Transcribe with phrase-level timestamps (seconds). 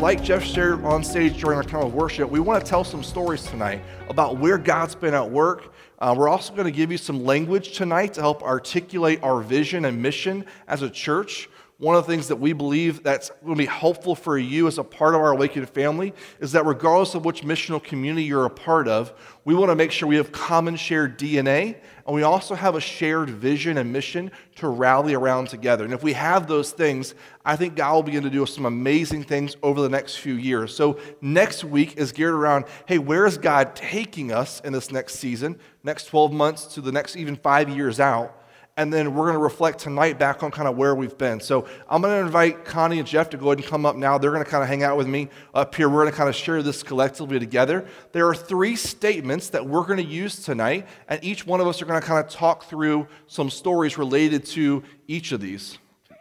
[0.00, 3.02] Like Jeff shared on stage during our time of worship, we want to tell some
[3.02, 5.72] stories tonight about where God's been at work.
[5.98, 9.86] Uh, we're also going to give you some language tonight to help articulate our vision
[9.86, 11.48] and mission as a church.
[11.78, 14.76] One of the things that we believe that's going to be helpful for you as
[14.76, 18.50] a part of our Awakened family is that regardless of which missional community you're a
[18.50, 19.14] part of,
[19.46, 22.80] we want to make sure we have common shared DNA and we also have a
[22.80, 25.84] shared vision and mission to rally around together.
[25.84, 29.24] And if we have those things, I think God will begin to do some amazing
[29.24, 30.74] things over the next few years.
[30.74, 35.16] So next week is geared around hey, where is God taking us in this next
[35.16, 38.35] season, next 12 months to the next even five years out?
[38.76, 41.40] And then we're going to reflect tonight back on kind of where we've been.
[41.40, 44.18] So I'm going to invite Connie and Jeff to go ahead and come up now.
[44.18, 45.88] They're going to kind of hang out with me up here.
[45.88, 47.86] We're going to kind of share this collectively together.
[48.12, 51.80] There are three statements that we're going to use tonight, and each one of us
[51.80, 55.78] are going to kind of talk through some stories related to each of these.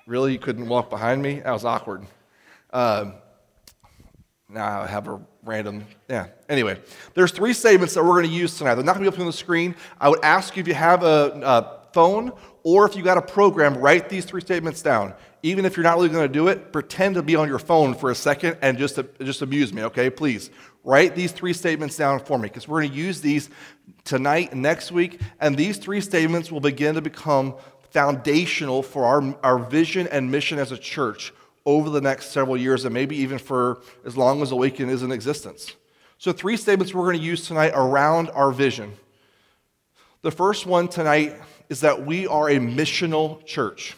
[0.07, 1.39] Really, you couldn't walk behind me?
[1.39, 2.05] That was awkward.
[2.71, 3.11] Uh,
[4.47, 6.27] now I have a random, yeah.
[6.47, 6.79] Anyway,
[7.15, 8.75] there's three statements that we're going to use tonight.
[8.75, 9.75] They're not going to be up on the screen.
[9.99, 13.21] I would ask you if you have a, a phone or if you got a
[13.21, 15.13] program, write these three statements down.
[15.43, 17.93] Even if you're not really going to do it, pretend to be on your phone
[17.93, 20.09] for a second and just, just amuse me, okay?
[20.09, 20.49] Please
[20.83, 23.49] write these three statements down for me because we're going to use these
[24.03, 25.21] tonight and next week.
[25.39, 27.55] And these three statements will begin to become
[27.91, 31.31] foundational for our, our vision and mission as a church
[31.65, 35.11] over the next several years and maybe even for as long as Awaken is in
[35.11, 35.75] existence.
[36.17, 38.93] So, three statements we're going to use tonight around our vision.
[40.21, 41.39] The first one tonight
[41.69, 43.95] is that we are a missional church.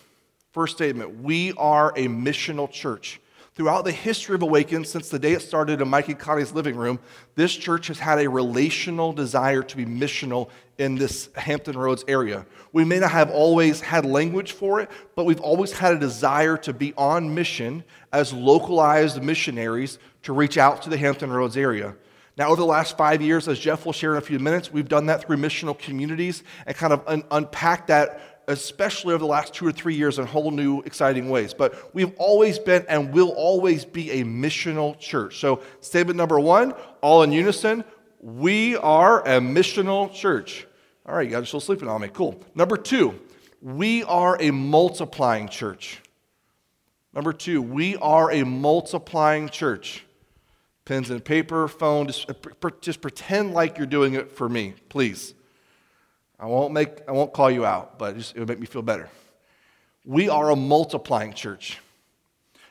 [0.51, 3.19] First statement we are a missional church.
[3.57, 6.99] Throughout the history of Awaken, since the day it started in Mike Connie's living room,
[7.33, 12.45] this church has had a relational desire to be missional in this Hampton Roads area.
[12.71, 16.55] We may not have always had language for it, but we've always had a desire
[16.57, 17.83] to be on mission
[18.13, 21.95] as localized missionaries to reach out to the Hampton Roads area.
[22.37, 24.87] Now, over the last five years, as Jeff will share in a few minutes, we've
[24.87, 29.55] done that through missional communities and kind of un- unpacked that, especially over the last
[29.55, 31.55] two or three years, in whole new, exciting ways.
[31.55, 35.39] But we've always been and will always be a missional church.
[35.39, 37.83] So, statement number one, all in unison,
[38.19, 40.67] we are a missional church.
[41.07, 42.09] All right, you guys are still sleeping on me.
[42.13, 42.39] Cool.
[42.53, 43.19] Number two,
[43.61, 46.03] we are a multiplying church.
[47.13, 50.03] Number two, we are a multiplying church
[50.87, 52.07] pens and paper, phone.
[52.07, 55.33] Just, uh, just pretend like you're doing it for me, please.
[56.39, 59.09] I won't make, I won't call you out, but just, it'll make me feel better.
[60.05, 61.79] We are a multiplying church.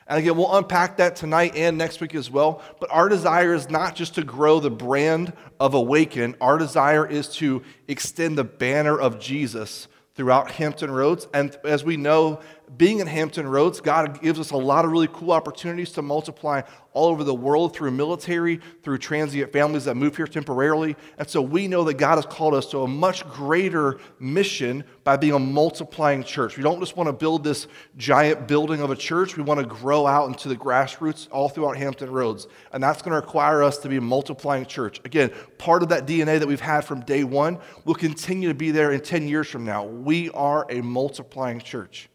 [0.07, 2.63] And again, we'll unpack that tonight and next week as well.
[2.79, 7.27] But our desire is not just to grow the brand of Awaken, our desire is
[7.35, 11.27] to extend the banner of Jesus throughout Hampton Roads.
[11.33, 12.39] And as we know,
[12.75, 16.61] being in Hampton Roads, God gives us a lot of really cool opportunities to multiply
[16.91, 20.97] all over the world through military, through transient families that move here temporarily.
[21.17, 25.15] And so we know that God has called us to a much greater mission by
[25.15, 26.57] being a multiplying church.
[26.57, 29.65] We don't just want to build this giant building of a church, we want to
[29.65, 32.47] grow out into the grassroots all throughout Hampton Roads.
[32.73, 34.99] And that's going to require us to be a multiplying church.
[35.05, 38.71] Again, part of that DNA that we've had from day one will continue to be
[38.71, 39.85] there in 10 years from now.
[39.85, 42.09] We are a multiplying church.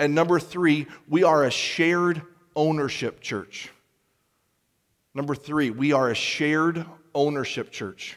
[0.00, 2.22] And number three, we are a shared
[2.56, 3.68] ownership church.
[5.12, 8.16] Number three, we are a shared ownership church.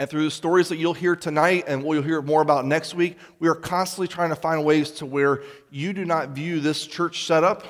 [0.00, 2.92] And through the stories that you'll hear tonight and what you'll hear more about next
[2.92, 6.84] week, we are constantly trying to find ways to where you do not view this
[6.84, 7.64] church setup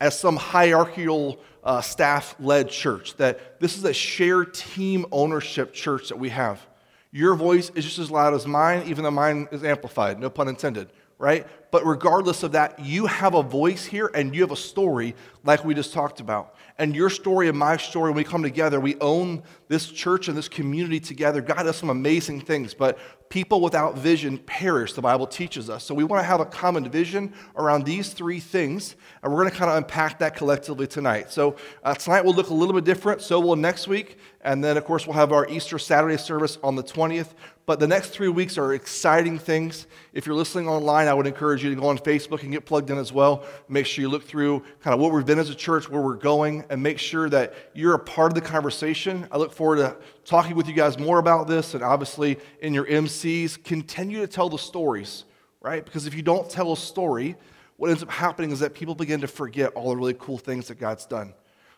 [0.00, 6.08] as some hierarchical uh, staff led church, that this is a shared team ownership church
[6.08, 6.66] that we have.
[7.14, 10.48] Your voice is just as loud as mine, even though mine is amplified, no pun
[10.48, 11.46] intended, right?
[11.74, 15.64] But regardless of that, you have a voice here and you have a story like
[15.64, 16.54] we just talked about.
[16.78, 20.38] And your story and my story, when we come together, we own this church and
[20.38, 21.40] this community together.
[21.40, 22.96] God does some amazing things, but
[23.34, 25.82] People without vision perish, the Bible teaches us.
[25.82, 29.50] So we want to have a common vision around these three things, and we're going
[29.50, 31.32] to kind of unpack that collectively tonight.
[31.32, 34.18] So uh, tonight will look a little bit different, so will next week.
[34.42, 37.32] And then, of course, we'll have our Easter Saturday service on the 20th.
[37.66, 39.88] But the next three weeks are exciting things.
[40.12, 42.90] If you're listening online, I would encourage you to go on Facebook and get plugged
[42.90, 43.44] in as well.
[43.68, 46.14] Make sure you look through kind of what we've been as a church, where we're
[46.14, 49.26] going, and make sure that you're a part of the conversation.
[49.32, 51.74] I look forward to talking with you guys more about this.
[51.74, 55.24] And obviously, in your MCs, continue to tell the stories,
[55.60, 55.84] right?
[55.84, 57.36] Because if you don't tell a story,
[57.76, 60.68] what ends up happening is that people begin to forget all the really cool things
[60.68, 61.34] that God's done.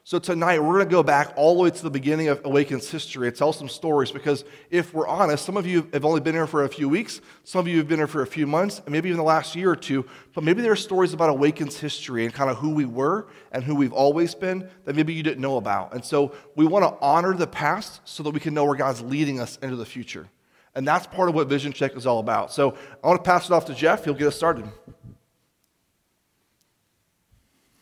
[0.08, 2.88] So tonight, we're going to go back all the way to the beginning of Awaken's
[2.88, 6.36] history and tell some stories because if we're honest, some of you have only been
[6.36, 8.80] here for a few weeks, some of you have been here for a few months,
[8.84, 11.80] and maybe even the last year or two, but maybe there are stories about Awaken's
[11.80, 15.24] history and kind of who we were and who we've always been that maybe you
[15.24, 15.92] didn't know about.
[15.92, 19.02] And so we want to honor the past so that we can know where God's
[19.02, 20.28] leading us into the future.
[20.76, 22.52] And that's part of what Vision Check is all about.
[22.52, 24.04] So I want to pass it off to Jeff.
[24.04, 24.66] He'll get us started.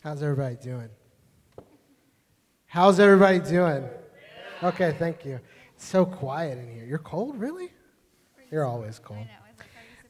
[0.03, 0.89] How's everybody doing?
[2.75, 3.89] How's everybody doing?
[4.61, 5.39] Okay, thank you.
[5.77, 6.85] It's so quiet in here.
[6.85, 7.73] You're cold, really?
[8.51, 9.29] You're always cold.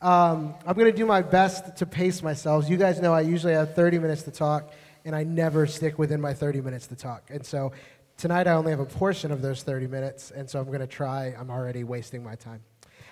[0.01, 2.67] Um, I'm going to do my best to pace myself.
[2.67, 4.73] You guys know I usually have 30 minutes to talk,
[5.05, 7.25] and I never stick within my 30 minutes to talk.
[7.29, 7.73] And so
[8.17, 10.87] tonight I only have a portion of those 30 minutes, and so I'm going to
[10.87, 11.35] try.
[11.39, 12.63] I'm already wasting my time.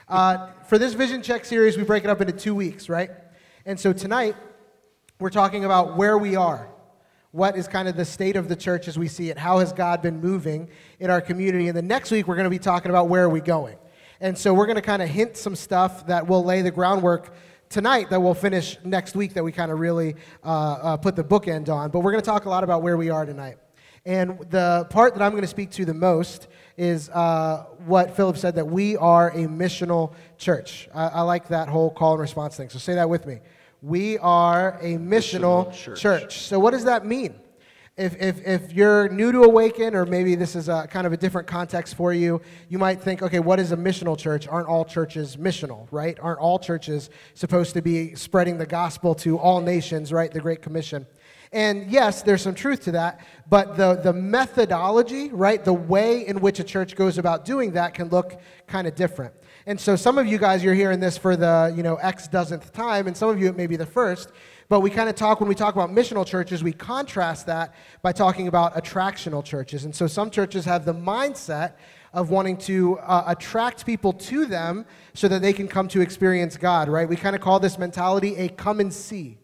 [0.09, 3.11] Uh, for this Vision Check series, we break it up into two weeks, right?
[3.67, 4.35] And so tonight,
[5.21, 6.71] we're talking about where we are
[7.33, 9.39] what is kind of the state of the church as we see it?
[9.39, 10.69] How has God been moving
[11.01, 11.69] in our community?
[11.69, 13.77] And the next week, we're going to be talking about where are we going.
[14.21, 17.35] And so we're going to kind of hint some stuff that will lay the groundwork
[17.71, 20.15] tonight that we'll finish next week that we kind of really
[20.45, 21.91] uh, uh, put the bookend on.
[21.91, 23.57] But we're going to talk a lot about where we are tonight.
[24.05, 28.37] And the part that I'm going to speak to the most is uh, what Philip
[28.37, 30.89] said that we are a missional church.
[30.95, 32.69] I, I like that whole call and response thing.
[32.69, 33.41] So say that with me.
[33.83, 36.01] We are a missional, missional church.
[36.01, 36.39] church.
[36.39, 37.35] So, what does that mean?
[37.97, 41.17] If, if, if you're new to Awaken, or maybe this is a kind of a
[41.17, 44.47] different context for you, you might think, okay, what is a missional church?
[44.47, 46.17] Aren't all churches missional, right?
[46.23, 50.31] Aren't all churches supposed to be spreading the gospel to all nations, right?
[50.31, 51.05] The Great Commission.
[51.53, 53.21] And yes, there's some truth to that,
[53.51, 57.93] but the, the methodology, right, the way in which a church goes about doing that
[57.93, 59.35] can look kind of different.
[59.67, 62.73] And so some of you guys, you're hearing this for the, you know, X dozenth
[62.73, 64.31] time, and some of you it may be the first.
[64.69, 68.13] But we kind of talk, when we talk about missional churches, we contrast that by
[68.13, 69.85] talking about attractional churches.
[69.85, 71.75] And so some churches have the mindset
[72.13, 76.57] of wanting to uh, attract people to them so that they can come to experience
[76.57, 77.09] God, right?
[77.09, 79.39] We kind of call this mentality a come and see.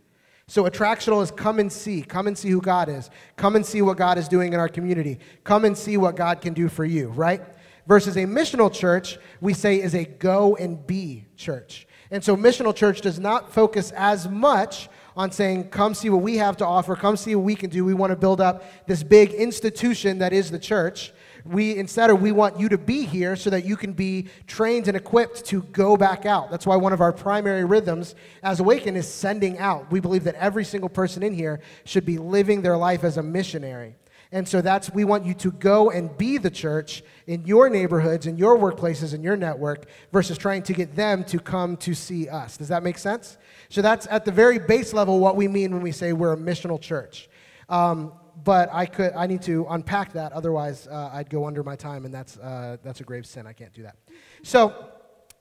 [0.47, 2.03] So attractional is come and see.
[2.03, 3.11] Come and see who God is.
[3.37, 5.19] Come and see what God is doing in our community.
[5.45, 7.43] Come and see what God can do for you, right?
[7.89, 11.89] Versus a missional church, we say is a go and be church.
[12.11, 16.37] And so, missional church does not focus as much on saying, come see what we
[16.37, 17.85] have to offer, come see what we can do.
[17.85, 21.13] We want to build up this big institution that is the church.
[21.45, 24.87] We instead of we want you to be here so that you can be trained
[24.87, 26.51] and equipped to go back out.
[26.51, 29.91] That's why one of our primary rhythms as Awaken is sending out.
[29.91, 33.23] We believe that every single person in here should be living their life as a
[33.23, 33.97] missionary.
[34.31, 38.27] And so that's, we want you to go and be the church in your neighborhoods,
[38.27, 42.29] in your workplaces, in your network, versus trying to get them to come to see
[42.29, 42.59] us.
[42.59, 43.39] Does that make sense?
[43.71, 46.37] So that's at the very base level what we mean when we say we're a
[46.37, 47.31] missional church.
[47.71, 48.13] Um,
[48.45, 52.05] but I could, I need to unpack that, otherwise uh, I'd go under my time,
[52.05, 53.47] and that's, uh, that's a grave sin.
[53.47, 53.97] I can't do that.
[54.43, 54.88] So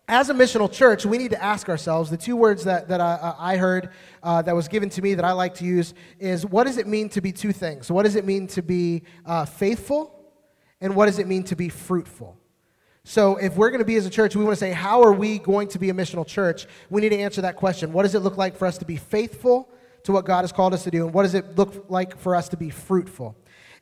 [0.08, 3.36] as a missional church, we need to ask ourselves the two words that, that I,
[3.38, 3.90] I heard
[4.24, 6.88] uh, that was given to me that I like to use is what does it
[6.88, 7.92] mean to be two things?
[7.92, 10.14] What does it mean to be uh, faithful?
[10.80, 12.38] And what does it mean to be fruitful?
[13.04, 15.14] So, if we're going to be as a church, we want to say, how are
[15.14, 16.68] we going to be a missional church?
[16.90, 17.94] We need to answer that question.
[17.94, 19.70] What does it look like for us to be faithful
[20.04, 21.06] to what God has called us to do?
[21.06, 23.38] And what does it look like for us to be fruitful?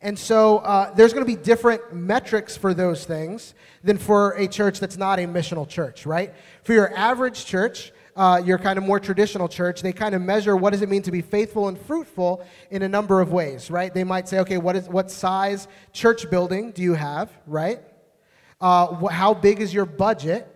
[0.06, 4.48] And so uh, there's going to be different metrics for those things than for a
[4.48, 6.32] church that's not a missional church, right?
[6.62, 10.56] For your average church, uh, your kind of more traditional church, they kind of measure
[10.56, 13.92] what does it mean to be faithful and fruitful in a number of ways, right?
[13.92, 17.80] They might say, okay, what is what size church building do you have, right?
[18.62, 20.48] Uh, wh- how big is your budget,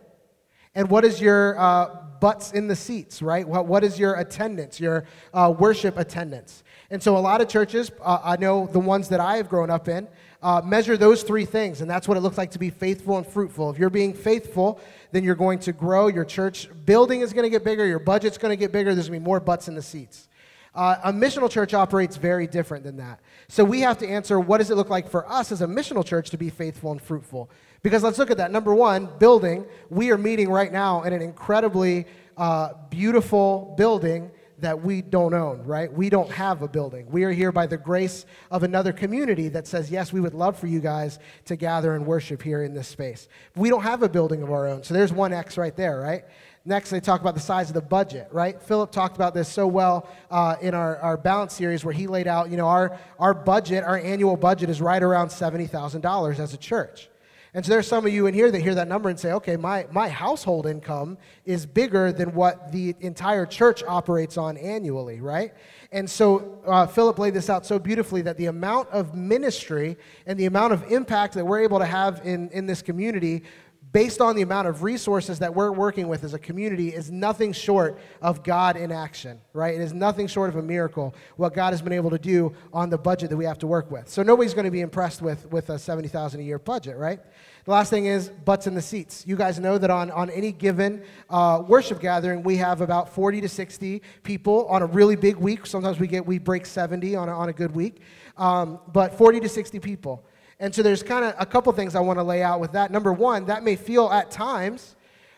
[0.76, 3.48] and what is your uh, butts in the seats, right?
[3.48, 6.64] What, what is your attendance, your uh, worship attendance?
[6.92, 9.70] And so a lot of churches, uh, I know the ones that I have grown
[9.70, 10.08] up in,
[10.42, 13.28] uh, measure those three things, and that's what it looks like to be faithful and
[13.28, 13.70] fruitful.
[13.70, 14.80] If you're being faithful,
[15.12, 16.08] then you're going to grow.
[16.08, 17.86] Your church building is going to get bigger.
[17.86, 18.96] Your budget's going to get bigger.
[18.96, 20.30] There's going to be more butts in the seats.
[20.74, 23.20] Uh, a missional church operates very different than that.
[23.50, 26.06] So we have to answer what does it look like for us as a missional
[26.06, 27.50] church to be faithful and fruitful?
[27.84, 28.52] Because let's look at that.
[28.52, 29.66] Number one, building.
[29.90, 32.06] We are meeting right now in an incredibly
[32.38, 34.32] uh, beautiful building
[34.62, 35.92] that we don't own, right?
[35.92, 37.10] We don't have a building.
[37.10, 40.58] We are here by the grace of another community that says, yes, we would love
[40.58, 43.28] for you guys to gather and worship here in this space.
[43.56, 44.84] We don't have a building of our own.
[44.84, 46.26] So there's one X right there, right?
[46.66, 48.62] Next, they talk about the size of the budget, right?
[48.62, 52.28] Philip talked about this so well uh, in our, our balance series where he laid
[52.28, 56.58] out, you know, our, our budget, our annual budget is right around $70,000 as a
[56.58, 57.10] church.
[57.54, 59.58] And so there's some of you in here that hear that number and say, okay,
[59.58, 65.54] my, my household income is bigger than what the entire church operates on annually, right?
[65.92, 70.40] And so uh, Philip laid this out so beautifully that the amount of ministry and
[70.40, 73.44] the amount of impact that we're able to have in, in this community
[73.92, 77.52] based on the amount of resources that we're working with as a community, is nothing
[77.52, 79.74] short of God in action, right?
[79.74, 82.90] It is nothing short of a miracle what God has been able to do on
[82.90, 84.08] the budget that we have to work with.
[84.08, 87.20] So nobody's going to be impressed with, with a 70000 a year budget, right?
[87.66, 89.24] The last thing is butts in the seats.
[89.28, 93.42] You guys know that on, on any given uh, worship gathering, we have about 40
[93.42, 95.66] to 60 people on a really big week.
[95.66, 98.02] Sometimes we get we break 70 on a, on a good week,
[98.38, 100.26] um, but 40 to 60 people.
[100.60, 102.92] And so there's kind of a couple things I want to lay out with that.
[102.92, 104.96] Number one, that may feel at times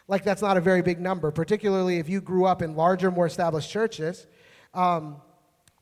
[0.08, 3.28] like that's not a very big number, particularly if you grew up in larger, more
[3.28, 4.28] established churches.
[4.74, 5.22] Um,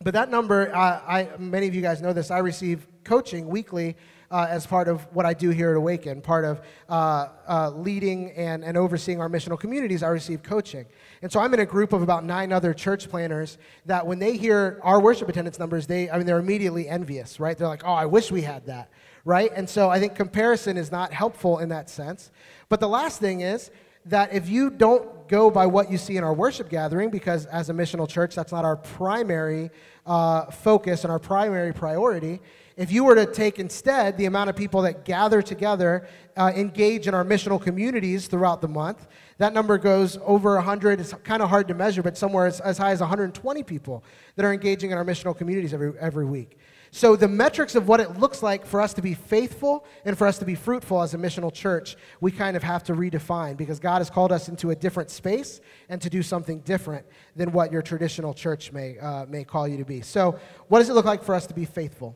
[0.01, 3.95] but that number, uh, I, many of you guys know this, I receive coaching weekly
[4.29, 8.31] uh, as part of what I do here at Awaken, part of uh, uh, leading
[8.31, 10.85] and, and overseeing our missional communities, I receive coaching.
[11.21, 14.37] And so I'm in a group of about nine other church planners that when they
[14.37, 17.57] hear our worship attendance numbers, they, I mean, they're immediately envious, right?
[17.57, 18.91] They're like, oh, I wish we had that
[19.25, 19.51] right?
[19.55, 22.31] And so I think comparison is not helpful in that sense.
[22.69, 23.71] But the last thing is
[24.05, 27.69] that if you don't go by what you see in our worship gathering, because as
[27.69, 29.69] a missional church, that's not our primary
[30.05, 32.41] uh, focus and our primary priority.
[32.75, 36.07] If you were to take instead the amount of people that gather together,
[36.37, 39.05] uh, engage in our missional communities throughout the month,
[39.37, 40.99] that number goes over 100.
[40.99, 44.03] It's kind of hard to measure, but somewhere as, as high as 120 people
[44.35, 46.57] that are engaging in our missional communities every, every week.
[46.91, 50.25] So, the metrics of what it looks like for us to be faithful and for
[50.25, 53.79] us to be fruitful as a missional church, we kind of have to redefine because
[53.79, 57.05] God has called us into a different space and to do something different
[57.35, 60.01] than what your traditional church may, uh, may call you to be.
[60.01, 62.15] So, what does it look like for us to be faithful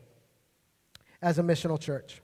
[1.22, 2.20] as a missional church?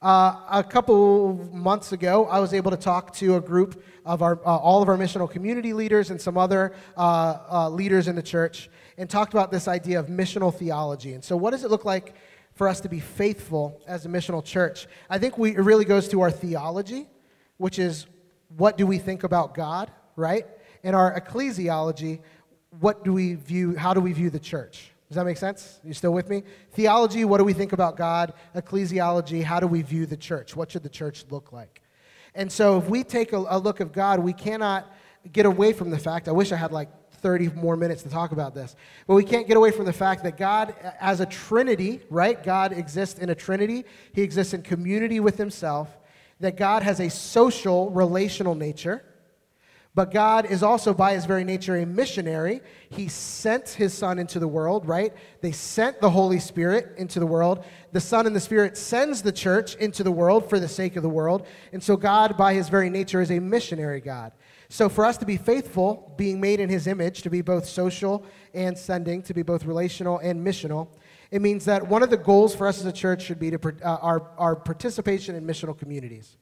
[0.00, 4.38] Uh, a couple months ago, I was able to talk to a group of our,
[4.46, 8.22] uh, all of our missional community leaders and some other uh, uh leaders in the
[8.22, 11.14] church and talked about this idea of missional theology.
[11.14, 12.14] And so, what does it look like
[12.54, 14.88] for us to be faithful as a missional church?
[15.08, 17.06] I think we, it really goes to our theology,
[17.56, 18.06] which is
[18.56, 20.46] what do we think about God, right?
[20.82, 22.20] And our ecclesiology,
[22.80, 24.90] what do we view, how do we view the church?
[25.08, 25.80] Does that make sense?
[25.84, 26.42] You still with me?
[26.72, 28.34] Theology, what do we think about God?
[28.54, 30.54] Ecclesiology, how do we view the church?
[30.54, 31.82] What should the church look like?
[32.34, 34.92] And so if we take a, a look of God, we cannot
[35.32, 38.32] get away from the fact, I wish I had like 30 more minutes to talk
[38.32, 38.76] about this.
[39.06, 42.42] But we can't get away from the fact that God, as a trinity, right?
[42.42, 45.88] God exists in a trinity, He exists in community with Himself,
[46.40, 49.04] that God has a social, relational nature.
[49.98, 52.60] But God is also, by his very nature, a missionary.
[52.88, 55.12] He sent his Son into the world, right?
[55.40, 57.64] They sent the Holy Spirit into the world.
[57.90, 61.02] The Son and the Spirit sends the church into the world for the sake of
[61.02, 61.48] the world.
[61.72, 64.30] And so, God, by his very nature, is a missionary God.
[64.70, 68.24] So, for us to be faithful, being made in his image, to be both social
[68.52, 70.88] and sending, to be both relational and missional,
[71.30, 73.58] it means that one of the goals for us as a church should be to,
[73.82, 76.36] uh, our, our participation in missional communities.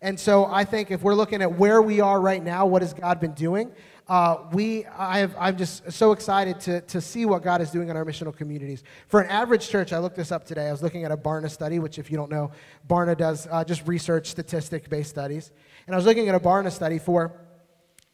[0.00, 2.92] And so I think if we're looking at where we are right now, what has
[2.92, 3.72] God been doing?
[4.08, 7.88] Uh, we, I have, I'm just so excited to, to see what God is doing
[7.88, 8.82] in our missional communities.
[9.06, 10.68] For an average church, I looked this up today.
[10.68, 12.50] I was looking at a Barna study, which, if you don't know,
[12.88, 15.52] Barna does uh, just research statistic based studies.
[15.86, 17.32] And I was looking at a Barna study for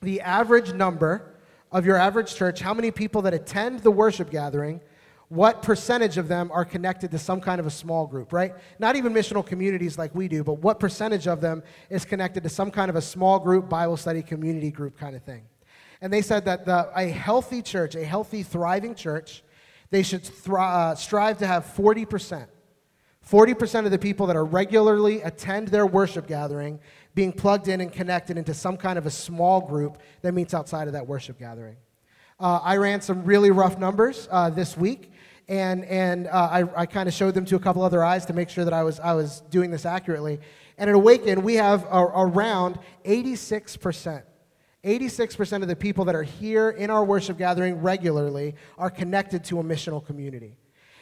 [0.03, 1.35] the average number
[1.73, 4.81] of your average church, how many people that attend the worship gathering,
[5.29, 8.55] what percentage of them are connected to some kind of a small group, right?
[8.79, 12.49] Not even missional communities like we do, but what percentage of them is connected to
[12.49, 15.43] some kind of a small group, Bible study, community group kind of thing.
[16.01, 19.43] And they said that the, a healthy church, a healthy, thriving church,
[19.91, 22.47] they should thri- uh, strive to have 40%.
[23.31, 26.81] 40% of the people that are regularly attend their worship gathering
[27.15, 30.87] being plugged in and connected into some kind of a small group that meets outside
[30.87, 31.77] of that worship gathering.
[32.41, 35.11] Uh, I ran some really rough numbers uh, this week,
[35.49, 38.33] and, and uh, I, I kind of showed them to a couple other eyes to
[38.33, 40.39] make sure that I was, I was doing this accurately.
[40.79, 44.23] And at Awaken, we have a, around 86%.
[44.85, 49.59] 86% of the people that are here in our worship gathering regularly are connected to
[49.59, 50.57] a missional community.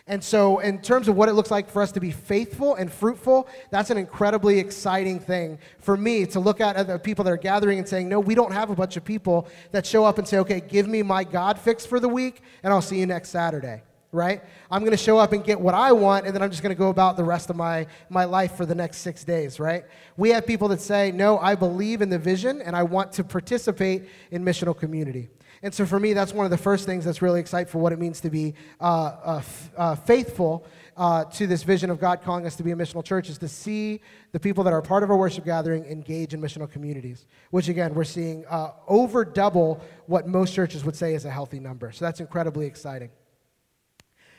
[0.09, 2.93] And so, in terms of what it looks like for us to be faithful and
[2.93, 7.37] fruitful, that's an incredibly exciting thing for me to look at the people that are
[7.37, 10.29] gathering and saying, No, we don't have a bunch of people that show up and
[10.29, 13.31] say, Okay, give me my God fix for the week, and I'll see you next
[13.31, 13.83] Saturday,
[14.13, 14.43] right?
[14.71, 16.75] I'm going to show up and get what I want, and then I'm just going
[16.75, 19.85] to go about the rest of my, my life for the next six days, right?
[20.17, 23.25] We have people that say, No, I believe in the vision, and I want to
[23.25, 25.31] participate in missional community.
[25.63, 27.93] And so for me, that's one of the first things that's really exciting for what
[27.93, 32.23] it means to be uh, uh, f- uh, faithful uh, to this vision of God
[32.23, 34.01] calling us to be a missional church is to see
[34.33, 37.95] the people that are part of our worship gathering engage in missional communities, which again,
[37.95, 41.93] we're seeing uh, over double what most churches would say is a healthy number.
[41.93, 43.11] So that's incredibly exciting.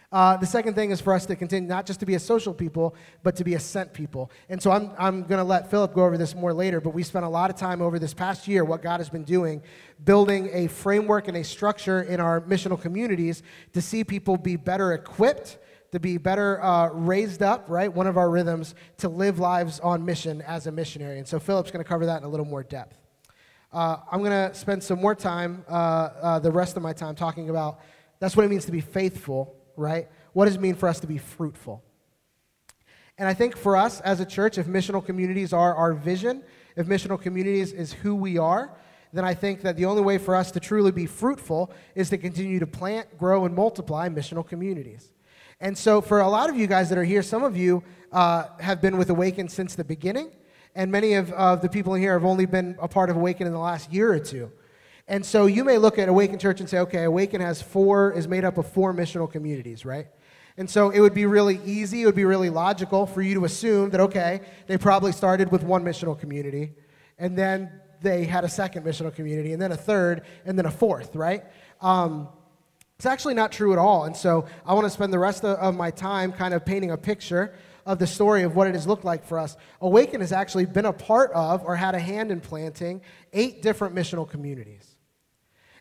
[0.10, 2.54] Uh, the second thing is for us to continue not just to be a social
[2.54, 4.32] people, but to be a sent people.
[4.48, 7.04] And so I'm, I'm going to let Philip go over this more later, but we
[7.04, 9.62] spent a lot of time over this past year, what God has been doing,
[10.06, 14.94] building a framework and a structure in our missional communities to see people be better
[14.94, 15.58] equipped,
[15.92, 17.92] to be better uh, raised up, right?
[17.92, 21.18] One of our rhythms to live lives on mission as a missionary.
[21.18, 22.98] And so Philip's going to cover that in a little more depth.
[23.74, 27.14] Uh, I'm going to spend some more time, uh, uh, the rest of my time,
[27.14, 27.82] talking about
[28.20, 30.10] that's what it means to be faithful right?
[30.34, 31.84] What does it mean for us to be fruitful?
[33.18, 36.44] And I think for us as a church, if missional communities are our vision,
[36.76, 38.72] if missional communities is who we are,
[39.14, 42.18] then I think that the only way for us to truly be fruitful is to
[42.18, 45.12] continue to plant, grow, and multiply missional communities.
[45.60, 48.46] And so, for a lot of you guys that are here, some of you uh,
[48.60, 50.30] have been with Awaken since the beginning,
[50.76, 53.48] and many of uh, the people in here have only been a part of Awaken
[53.48, 54.52] in the last year or two.
[55.08, 58.28] And so you may look at Awaken Church and say, okay, Awaken has four, is
[58.28, 60.08] made up of four missional communities, right?
[60.58, 63.46] And so it would be really easy, it would be really logical for you to
[63.46, 66.74] assume that, okay, they probably started with one missional community,
[67.18, 67.72] and then
[68.02, 71.44] they had a second missional community, and then a third, and then a fourth, right?
[71.80, 72.28] Um,
[72.98, 74.06] it's actually not true at all.
[74.06, 76.92] And so I want to spend the rest of, of my time kind of painting
[76.92, 77.54] a picture
[77.86, 79.56] of the story of what it has looked like for us.
[79.82, 83.94] Awaken has actually been a part of or had a hand in planting eight different
[83.94, 84.97] missional communities.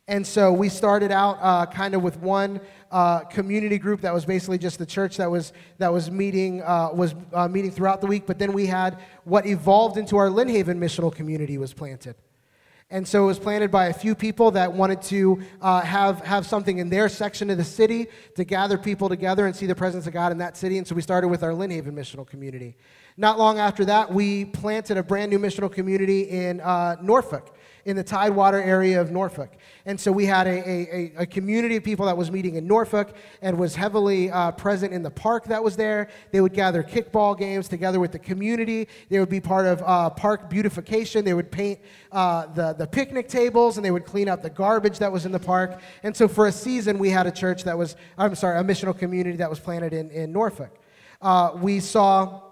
[0.08, 2.60] And so we started out uh, kind of with one
[2.92, 6.90] uh, community group that was basically just the church that was that was meeting uh,
[6.92, 8.24] was uh, meeting throughout the week.
[8.24, 12.14] But then we had what evolved into our Lynnhaven missional community was planted.
[12.88, 16.46] And so it was planted by a few people that wanted to uh, have, have
[16.46, 20.06] something in their section of the city to gather people together and see the presence
[20.06, 20.78] of God in that city.
[20.78, 22.76] And so we started with our Lynnhaven missional community.
[23.16, 27.55] Not long after that, we planted a brand new missional community in uh, Norfolk
[27.86, 29.52] in the Tidewater area of Norfolk.
[29.86, 33.14] And so we had a, a, a community of people that was meeting in Norfolk
[33.40, 36.08] and was heavily uh, present in the park that was there.
[36.32, 38.88] They would gather kickball games together with the community.
[39.08, 41.24] They would be part of uh, park beautification.
[41.24, 41.78] They would paint
[42.10, 45.30] uh, the, the picnic tables and they would clean up the garbage that was in
[45.30, 45.80] the park.
[46.02, 48.98] And so for a season, we had a church that was, I'm sorry, a missional
[48.98, 50.76] community that was planted in, in Norfolk.
[51.22, 52.42] Uh, we saw,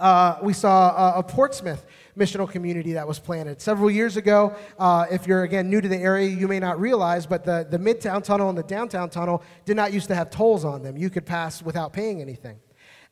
[0.00, 1.86] uh, we saw uh, a Portsmouth
[2.18, 3.60] missional community that was planted.
[3.60, 7.26] Several years ago, uh, if you're again new to the area, you may not realize,
[7.26, 10.64] but the, the Midtown Tunnel and the Downtown Tunnel did not used to have tolls
[10.64, 10.96] on them.
[10.96, 12.58] You could pass without paying anything.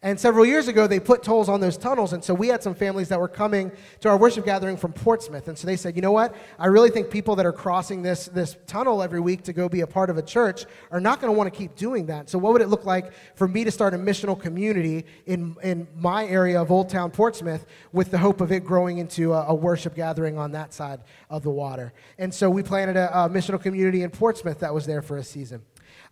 [0.02, 2.12] And several years ago, they put tolls on those tunnels.
[2.12, 5.48] And so we had some families that were coming to our worship gathering from Portsmouth.
[5.48, 6.35] And so they said, you know what?
[6.59, 9.80] I really think people that are crossing this, this tunnel every week to go be
[9.80, 12.28] a part of a church are not going to want to keep doing that.
[12.28, 15.88] So, what would it look like for me to start a missional community in, in
[15.96, 19.54] my area of Old Town Portsmouth with the hope of it growing into a, a
[19.54, 21.94] worship gathering on that side of the water?
[22.18, 25.24] And so we planted a, a missional community in Portsmouth that was there for a
[25.24, 25.62] season.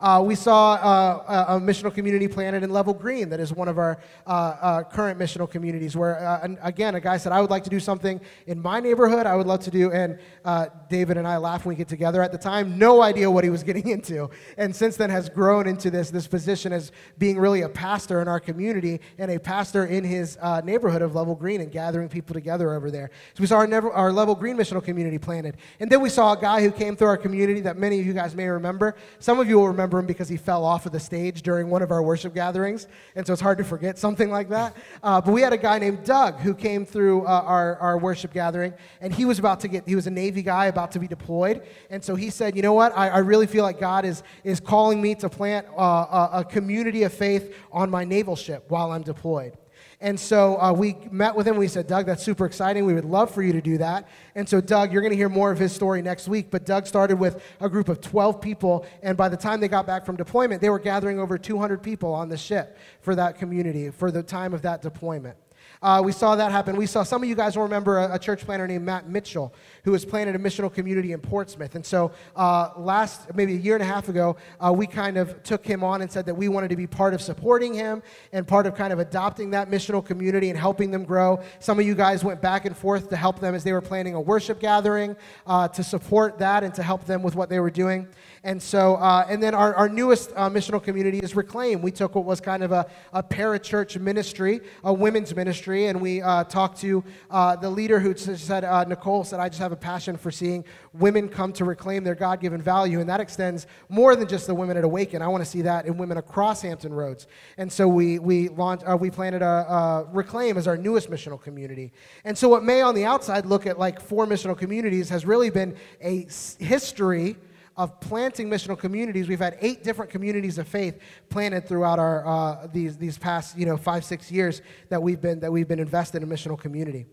[0.04, 3.68] Uh, we saw uh, a, a, missional community planted in Level Green that is one
[3.68, 7.48] of our uh, uh current missional communities where, uh, again, a guy said, I would
[7.48, 9.26] like to do something in my neighborhood.
[9.26, 12.20] I would love to do, and uh, David and I laugh when we get together
[12.20, 14.28] at the time, no idea what he was getting into.
[14.58, 18.28] And since then has grown into this, this position as being really a pastor in
[18.28, 22.74] our community and a pastor in his neighborhood of Level Green and gathering people together
[22.74, 23.10] over there.
[23.32, 25.56] So we saw our, never, our Level Green missional community planted.
[25.80, 28.12] And then we saw a guy who came through our community that many of you
[28.12, 28.96] guys may remember.
[29.18, 31.90] Some of you will remember because he fell off of the stage during one of
[31.90, 32.86] our worship gatherings.
[33.14, 34.76] And so it's hard to forget something like that.
[35.02, 38.32] Uh, but we had a guy named Doug who came through uh, our, our worship
[38.32, 41.08] gathering, and he was about to get, he was a Navy guy about to be
[41.08, 41.62] deployed.
[41.90, 42.96] And so he said, You know what?
[42.96, 46.44] I, I really feel like God is, is calling me to plant uh, a, a
[46.44, 49.56] community of faith on my naval ship while I'm deployed.
[50.04, 51.56] And so uh, we met with him.
[51.56, 52.84] We said, Doug, that's super exciting.
[52.84, 54.06] We would love for you to do that.
[54.34, 56.50] And so, Doug, you're going to hear more of his story next week.
[56.50, 58.84] But Doug started with a group of 12 people.
[59.02, 62.12] And by the time they got back from deployment, they were gathering over 200 people
[62.12, 65.38] on the ship for that community for the time of that deployment.
[65.84, 66.76] Uh, we saw that happen.
[66.76, 69.52] We saw some of you guys will remember a, a, church planter named Matt Mitchell
[69.82, 71.74] who was planted a missional community in Portsmouth.
[71.74, 75.42] And so uh, last, maybe a year and a half ago, uh, we kind of
[75.42, 78.48] took him on and said that we wanted to be part of supporting him and
[78.48, 81.38] part of kind of adopting that missional community and helping them grow.
[81.58, 84.14] Some of you guys went back and forth to help them as they were planning
[84.14, 85.14] a worship gathering
[85.46, 88.08] uh, to support that and to help them with what they were doing.
[88.42, 91.82] And so, uh, and then our, our newest uh, missional community is Reclaim.
[91.82, 96.22] We took what was kind of a, a parachurch ministry, a women's ministry, and we
[96.22, 99.76] uh, talked to uh, the leader who said, uh, Nicole said, I just have a
[99.76, 103.00] passion for seeing women come to reclaim their God given value.
[103.00, 105.20] And that extends more than just the women at Awaken.
[105.22, 107.26] I want to see that in women across Hampton Roads.
[107.58, 111.40] And so we, we, launched, uh, we planted a, a Reclaim as our newest missional
[111.40, 111.92] community.
[112.24, 115.50] And so what may on the outside look at like four missional communities has really
[115.50, 116.26] been a
[116.58, 117.36] history
[117.76, 119.28] of planting missional communities.
[119.28, 123.66] We've had eight different communities of faith planted throughout our uh, these these past you
[123.66, 127.06] know five six years that we've been that we've been invested in missional community.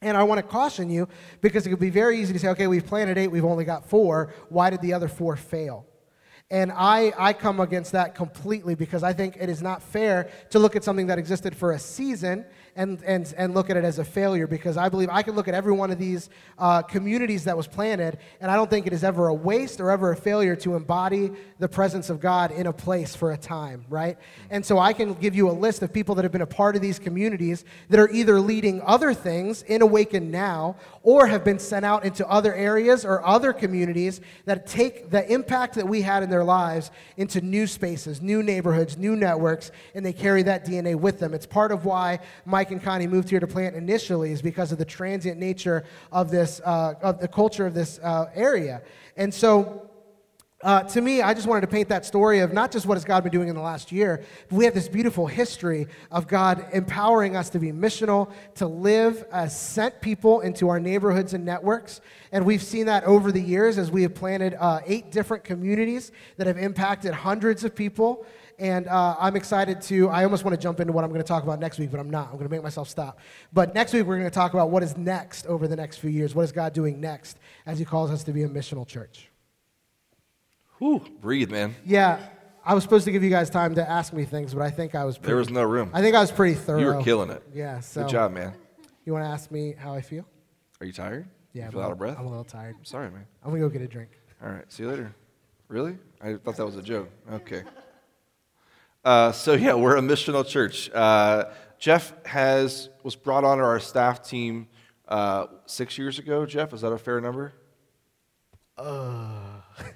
[0.00, 1.08] And I want to caution you
[1.40, 3.88] because it could be very easy to say, okay, we've planted eight, we've only got
[3.88, 4.34] four.
[4.50, 5.86] Why did the other four fail?
[6.50, 10.58] And I, I come against that completely because I think it is not fair to
[10.58, 12.44] look at something that existed for a season
[12.76, 15.48] and, and, and look at it as a failure because I believe I can look
[15.48, 18.92] at every one of these uh, communities that was planted, and I don't think it
[18.92, 22.66] is ever a waste or ever a failure to embody the presence of God in
[22.66, 24.18] a place for a time, right?
[24.50, 26.74] And so I can give you a list of people that have been a part
[26.76, 31.58] of these communities that are either leading other things in Awaken Now or have been
[31.58, 36.22] sent out into other areas or other communities that take the impact that we had
[36.22, 40.94] in their lives into new spaces, new neighborhoods, new networks, and they carry that DNA
[40.96, 41.34] with them.
[41.34, 44.72] It's part of why my Mike and Connie moved here to plant initially is because
[44.72, 48.80] of the transient nature of this, uh, of the culture of this uh, area.
[49.18, 49.90] And so,
[50.62, 53.04] uh, to me, I just wanted to paint that story of not just what has
[53.04, 56.64] God been doing in the last year, but we have this beautiful history of God
[56.72, 62.00] empowering us to be missional, to live as sent people into our neighborhoods and networks.
[62.32, 66.12] And we've seen that over the years as we have planted uh, eight different communities
[66.38, 68.24] that have impacted hundreds of people.
[68.58, 71.26] And uh, I'm excited to, I almost want to jump into what I'm going to
[71.26, 72.26] talk about next week, but I'm not.
[72.28, 73.18] I'm going to make myself stop.
[73.52, 76.10] But next week, we're going to talk about what is next over the next few
[76.10, 76.34] years.
[76.34, 79.28] What is God doing next as He calls us to be a missional church?
[80.78, 81.74] Whew, breathe, man.
[81.84, 82.20] Yeah.
[82.64, 84.94] I was supposed to give you guys time to ask me things, but I think
[84.94, 85.90] I was pretty, There was no room.
[85.92, 86.78] I think I was pretty thorough.
[86.80, 87.42] You were killing it.
[87.52, 87.80] Yeah.
[87.80, 88.54] So Good job, man.
[89.04, 90.24] You want to ask me how I feel?
[90.80, 91.26] Are you tired?
[91.52, 91.62] Yeah.
[91.62, 92.16] You I'm feel out of breath?
[92.18, 92.76] I'm a little tired.
[92.78, 93.26] I'm sorry, man.
[93.42, 94.10] I'm going to go get a drink.
[94.42, 94.70] All right.
[94.72, 95.14] See you later.
[95.68, 95.98] Really?
[96.22, 97.10] I thought that was a joke.
[97.32, 97.62] Okay.
[99.04, 100.90] Uh, so yeah, we're a missional church.
[100.92, 101.44] Uh,
[101.78, 104.68] Jeff has was brought onto our staff team
[105.08, 106.46] uh, six years ago.
[106.46, 107.52] Jeff, is that a fair number?
[108.78, 109.60] Uh,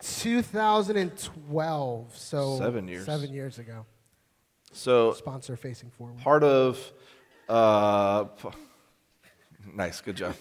[0.00, 2.16] 2012.
[2.16, 3.06] So Seven years.
[3.06, 3.86] Seven years ago.
[4.72, 6.18] So Sponsor facing forward.
[6.18, 6.92] part of
[7.48, 8.24] uh,
[9.72, 10.34] nice, good job.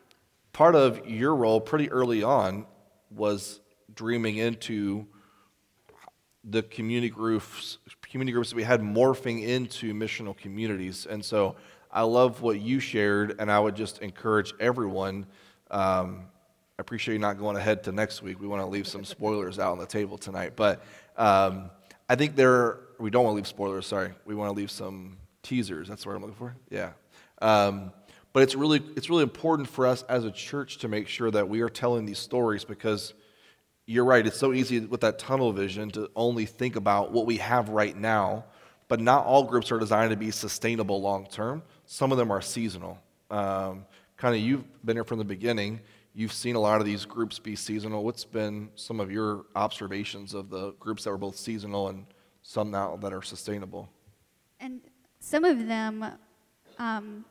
[0.52, 2.66] part of your role pretty early on
[3.10, 3.60] was
[3.94, 5.06] dreaming into
[6.50, 11.06] the community groups community groups that we had morphing into missional communities.
[11.06, 11.56] And so
[11.90, 15.26] i love what you shared and i would just encourage everyone
[15.70, 16.26] um,
[16.78, 18.40] i appreciate you not going ahead to next week.
[18.40, 20.52] We want to leave some spoilers out on the table tonight.
[20.56, 20.84] But
[21.16, 21.70] um,
[22.08, 24.12] i think there we don't want to leave spoilers sorry.
[24.24, 25.88] We want to leave some teasers.
[25.88, 26.54] That's what i'm looking for?
[26.70, 26.92] Yeah.
[27.40, 27.92] Um,
[28.32, 31.48] but it's really it's really important for us as a church to make sure that
[31.48, 33.14] we are telling these stories because
[33.86, 34.26] you're right.
[34.26, 37.96] It's so easy with that tunnel vision to only think about what we have right
[37.96, 38.44] now,
[38.88, 41.62] but not all groups are designed to be sustainable long term.
[41.86, 42.98] Some of them are seasonal.
[43.30, 43.84] Um,
[44.16, 45.80] kind of, you've been here from the beginning.
[46.14, 48.04] You've seen a lot of these groups be seasonal.
[48.04, 52.06] What's been some of your observations of the groups that were both seasonal and
[52.42, 53.90] some now that are sustainable?
[54.60, 54.80] And
[55.18, 56.04] some of them
[56.78, 57.24] um,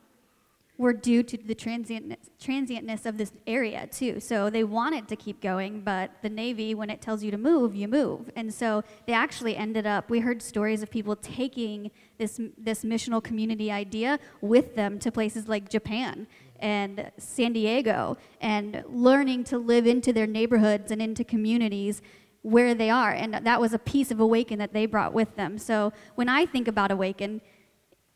[0.76, 4.18] were due to the transient, transientness of this area too.
[4.18, 7.76] So they wanted to keep going, but the Navy, when it tells you to move,
[7.76, 8.30] you move.
[8.34, 10.10] And so they actually ended up.
[10.10, 15.46] We heard stories of people taking this this missional community idea with them to places
[15.48, 16.26] like Japan
[16.60, 22.00] and San Diego, and learning to live into their neighborhoods and into communities
[22.42, 23.10] where they are.
[23.10, 25.58] And that was a piece of Awaken that they brought with them.
[25.58, 27.40] So when I think about Awaken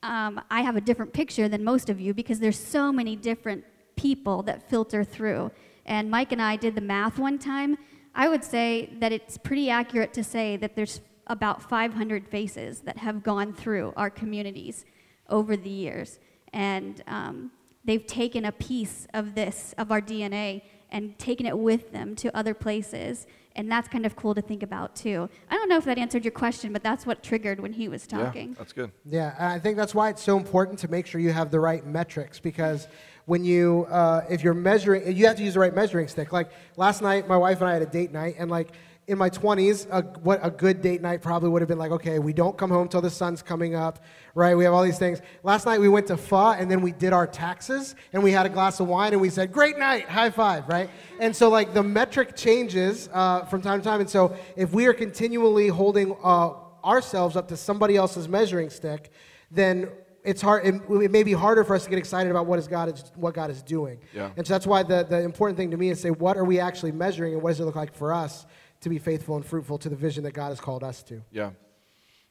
[0.03, 3.65] um, I have a different picture than most of you because there's so many different
[3.97, 5.51] people that filter through.
[5.87, 7.77] And Mike and I did the math one time.
[8.15, 12.97] I would say that it's pretty accurate to say that there's about 500 faces that
[12.99, 14.85] have gone through our communities
[15.29, 16.19] over the years.
[16.53, 17.51] And um,
[17.85, 22.35] they've taken a piece of this, of our DNA, and taken it with them to
[22.37, 23.27] other places.
[23.57, 25.29] And that's kind of cool to think about too.
[25.51, 28.07] I don't know if that answered your question, but that's what triggered when he was
[28.07, 28.51] talking.
[28.51, 28.93] Yeah, that's good.
[29.05, 31.61] Yeah, and I think that's why it's so important to make sure you have the
[31.61, 32.87] right metrics because
[33.27, 36.33] when you, uh, if you're measuring, you have to use the right measuring stick.
[36.33, 38.69] Like last night, my wife and I had a date night, and like
[39.09, 42.19] in my 20s, a, what a good date night probably would have been like, okay,
[42.19, 44.55] we don't come home till the sun's coming up, right?
[44.55, 45.23] We have all these things.
[45.43, 48.45] Last night we went to pho and then we did our taxes and we had
[48.45, 50.91] a glass of wine and we said, great night, high five, right?
[51.21, 54.01] And so like the metric changes uh, from time to time.
[54.01, 56.53] And so if we are continually holding uh,
[56.85, 59.11] ourselves up to somebody else's measuring stick,
[59.51, 59.89] then
[60.23, 60.67] it's hard.
[60.67, 63.11] It, it, may be harder for us to get excited about what is God is
[63.15, 64.01] what God is doing.
[64.13, 64.31] Yeah.
[64.37, 66.61] And so that's why the, the important thing to me is say, what are we
[66.61, 68.45] actually measuring, and what does it look like for us?
[68.81, 71.23] To be faithful and fruitful to the vision that God has called us to.
[71.31, 71.51] Yeah,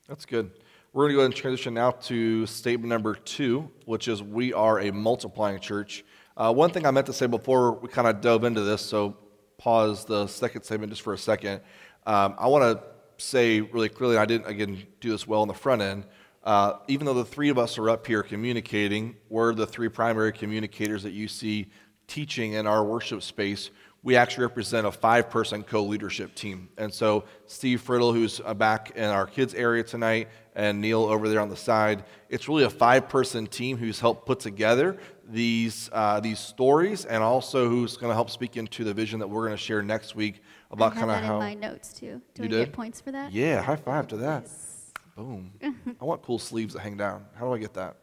[0.07, 0.51] that's good.
[0.93, 4.53] We're going to go ahead and transition now to statement number two, which is we
[4.53, 6.03] are a multiplying church.
[6.36, 9.17] Uh, one thing I meant to say before we kind of dove into this, so
[9.57, 11.62] pause the second statement just for a second.
[12.05, 12.83] Um, I want to
[13.23, 16.05] say really clearly, I didn't, again, do this well on the front end.
[16.43, 20.31] Uh, even though the three of us are up here communicating, we're the three primary
[20.31, 21.69] communicators that you see
[22.07, 23.69] teaching in our worship space
[24.08, 26.70] we actually represent a five person co leadership team.
[26.78, 31.28] And so, Steve Friddle, who's uh, back in our kids' area tonight, and Neil over
[31.28, 35.89] there on the side, it's really a five person team who's helped put together these,
[35.91, 39.46] uh, these stories and also who's going to help speak into the vision that we're
[39.46, 40.41] going to share next week
[40.72, 41.34] about kind of how.
[41.34, 42.22] in my notes too.
[42.34, 42.65] Do you I did?
[42.67, 43.34] get points for that?
[43.34, 44.48] Yeah, high five to that.
[45.17, 45.52] Boom.
[46.00, 47.26] I want cool sleeves that hang down.
[47.36, 47.98] How do I get that?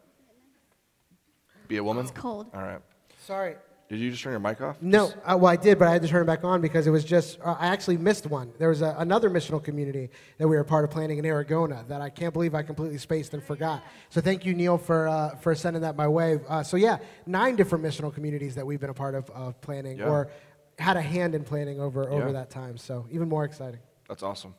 [1.67, 2.03] Be a woman?
[2.03, 2.51] It's cold.
[2.53, 2.81] All right.
[3.25, 3.55] Sorry.
[3.87, 4.77] Did you just turn your mic off?
[4.81, 6.89] No, uh, well, I did, but I had to turn it back on because it
[6.89, 8.51] was just, uh, I actually missed one.
[8.57, 12.01] There was a, another missional community that we were part of planning in Aragona that
[12.01, 13.83] I can't believe I completely spaced and forgot.
[14.09, 16.39] So thank you, Neil, for, uh, for sending that my way.
[16.49, 19.99] Uh, so, yeah, nine different missional communities that we've been a part of, of planning
[19.99, 20.05] yeah.
[20.05, 20.31] or
[20.79, 22.33] had a hand in planning over, over yeah.
[22.33, 22.77] that time.
[22.77, 23.81] So, even more exciting.
[24.09, 24.55] That's awesome.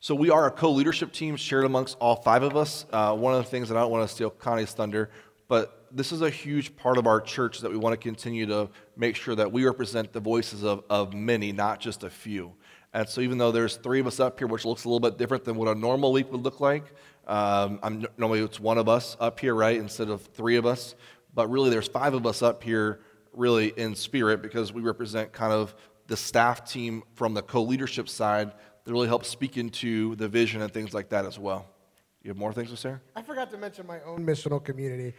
[0.00, 2.86] So, we are a co leadership team shared amongst all five of us.
[2.90, 5.10] Uh, one of the things that I don't want to steal Connie's thunder,
[5.48, 8.68] but this is a huge part of our church that we want to continue to
[8.96, 12.52] make sure that we represent the voices of, of many, not just a few.
[12.92, 15.18] And so, even though there's three of us up here, which looks a little bit
[15.18, 16.92] different than what a normal week would look like,
[17.26, 20.94] um, normally it's one of us up here, right, instead of three of us.
[21.34, 23.00] But really, there's five of us up here,
[23.32, 25.74] really in spirit, because we represent kind of
[26.06, 28.52] the staff team from the co leadership side
[28.84, 31.66] that really helps speak into the vision and things like that as well.
[32.22, 32.94] You have more things to say?
[33.16, 35.14] I forgot to mention my own missional community.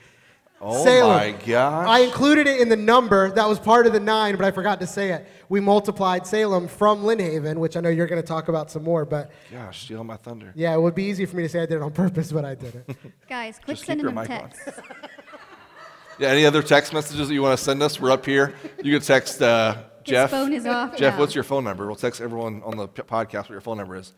[0.62, 1.18] Oh Salem.
[1.18, 1.88] my gosh.
[1.88, 4.80] I included it in the number that was part of the nine, but I forgot
[4.80, 5.28] to say it.
[5.50, 9.06] We multiplied Salem from Lynnhaven, which I know you're going to talk about some more,
[9.06, 9.32] but.
[9.52, 10.54] Gosh, stealing my thunder.
[10.56, 12.46] Yeah, it would be easy for me to say I did it on purpose, but
[12.46, 12.90] I didn't.
[13.30, 14.80] Guys, quit sending them texts.
[16.20, 18.00] yeah, any other text messages that you want to send us?
[18.00, 18.54] We're up here.
[18.82, 20.32] You can text uh, Jeff.
[20.32, 20.98] His phone is off.
[20.98, 21.20] Jeff, now.
[21.20, 21.86] what's your phone number?
[21.86, 24.14] We'll text everyone on the podcast what your phone number is.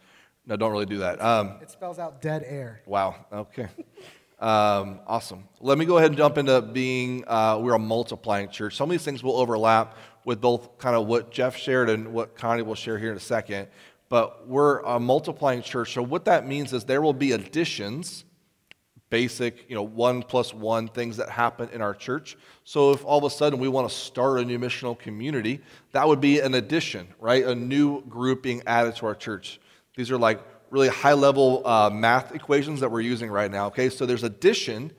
[0.45, 1.21] No, don't really do that.
[1.21, 2.82] Um, it spells out dead air.
[2.86, 3.15] Wow.
[3.34, 3.67] Okay.
[4.39, 5.45] Um, awesome.
[5.62, 8.76] Let me go ahead and jump into being, uh, we're a multiplying church.
[8.76, 12.36] Some of these things will overlap with both kind of what Jeff shared and what
[12.36, 13.67] Connie will share here in a second.
[14.10, 15.93] But we're a multiplying church.
[15.93, 18.26] So what that means is there will be additions,
[19.10, 22.38] basic, you know, one plus one things that happen in our church.
[22.63, 25.62] So if all of a sudden we want to start a new missional community,
[25.93, 27.43] that would be an addition, right?
[27.43, 29.60] A new group being added to our church.
[29.95, 33.68] These are like really high level uh, math equations that we're using right now.
[33.68, 34.92] Okay, so there's addition,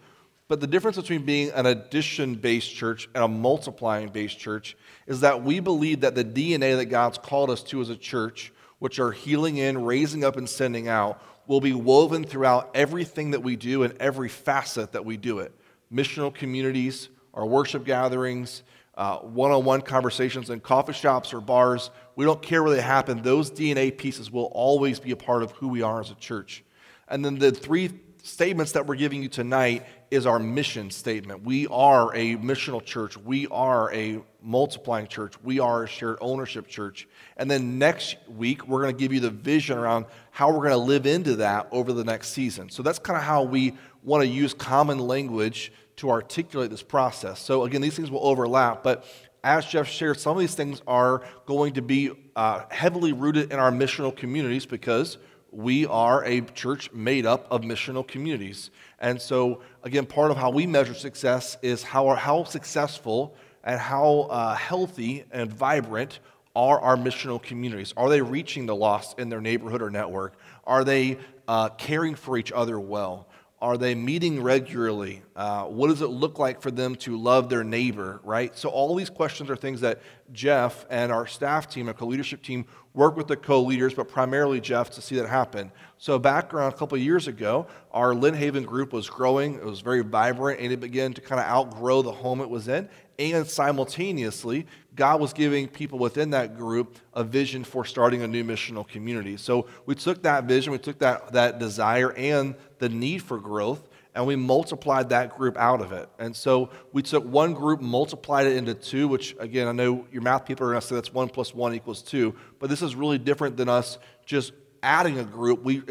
[0.48, 4.76] but the difference between being an addition based church and a multiplying based church
[5.06, 8.52] is that we believe that the DNA that God's called us to as a church,
[8.78, 13.42] which are healing in, raising up, and sending out, will be woven throughout everything that
[13.42, 15.52] we do and every facet that we do it.
[15.92, 18.62] Missional communities, our worship gatherings,
[18.98, 21.90] one on one conversations in coffee shops or bars.
[22.16, 23.22] We don't care where they happen.
[23.22, 26.64] Those DNA pieces will always be a part of who we are as a church.
[27.08, 27.90] And then the three
[28.22, 31.44] statements that we're giving you tonight is our mission statement.
[31.44, 33.16] We are a missional church.
[33.16, 35.34] We are a multiplying church.
[35.42, 37.08] We are a shared ownership church.
[37.36, 40.70] And then next week, we're going to give you the vision around how we're going
[40.70, 42.70] to live into that over the next season.
[42.70, 47.40] So that's kind of how we want to use common language to articulate this process.
[47.40, 49.04] So, again, these things will overlap, but
[49.44, 53.58] as Jeff shared, some of these things are going to be uh, heavily rooted in
[53.58, 55.18] our missional communities because
[55.50, 58.70] we are a church made up of missional communities.
[58.98, 64.28] And so, again, part of how we measure success is how, how successful and how
[64.30, 66.18] uh, healthy and vibrant
[66.56, 67.94] are our missional communities?
[67.96, 70.36] Are they reaching the lost in their neighborhood or network?
[70.64, 73.27] Are they uh, caring for each other well?
[73.60, 75.22] Are they meeting regularly?
[75.34, 78.56] Uh, what does it look like for them to love their neighbor, right?
[78.56, 80.00] So, all these questions are things that
[80.32, 84.08] Jeff and our staff team, our co leadership team, work with the co leaders, but
[84.08, 85.72] primarily Jeff to see that happen.
[85.96, 89.54] So, back around a couple years ago, our Lynnhaven group was growing.
[89.54, 92.68] It was very vibrant, and it began to kind of outgrow the home it was
[92.68, 92.88] in.
[93.18, 98.44] And simultaneously, God was giving people within that group a vision for starting a new
[98.44, 99.36] missional community.
[99.36, 103.88] So, we took that vision, we took that, that desire and the need for growth,
[104.14, 106.08] and we multiplied that group out of it.
[106.18, 110.22] And so we took one group, multiplied it into two, which again, I know your
[110.22, 112.94] math people are going to say that's one plus one equals two, but this is
[112.94, 115.62] really different than us just adding a group.
[115.62, 115.82] We,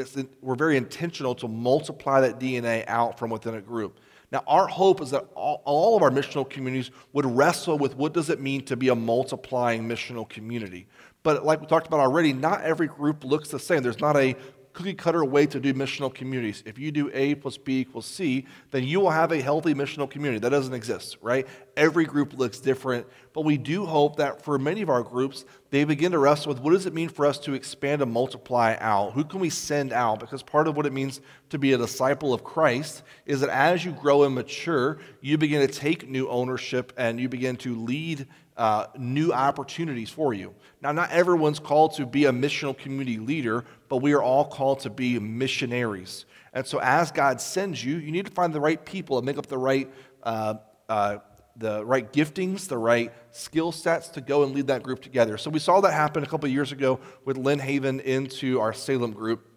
[0.41, 3.99] we're very intentional to multiply that DNA out from within a group.
[4.31, 8.13] Now, our hope is that all, all, of our missional communities would wrestle with what
[8.13, 10.85] does it mean to be a multiplying missional community.
[11.23, 13.83] But like we talked about already, not every group looks the same.
[13.83, 14.35] There's not a
[14.77, 16.61] cookie cutter way to do missional communities.
[16.63, 20.07] If you do A plus B equals C, then you will have a healthy missional
[20.07, 20.39] community.
[20.39, 21.47] That doesn't exist, right?
[21.75, 25.83] Every group looks different, but we do hope that for many of our groups, they
[25.83, 29.13] begin to wrestle with what does it mean for us to expand and multiply out?
[29.13, 30.19] Who can we send out?
[30.19, 33.83] Because part of what it means to be a disciple of Christ is that as
[33.83, 38.27] you grow and mature, you begin to take new ownership and you begin to lead
[38.57, 40.53] uh, new opportunities for you.
[40.81, 44.79] Now, not everyone's called to be a missional community leader, but we are all called
[44.81, 46.25] to be missionaries.
[46.53, 49.37] And so, as God sends you, you need to find the right people and make
[49.37, 49.91] up the right,
[50.23, 50.55] uh,
[50.89, 51.17] uh,
[51.55, 55.37] the right giftings, the right skill sets to go and lead that group together.
[55.37, 59.47] So, we saw that happen a couple years ago with Lynnhaven into our Salem group.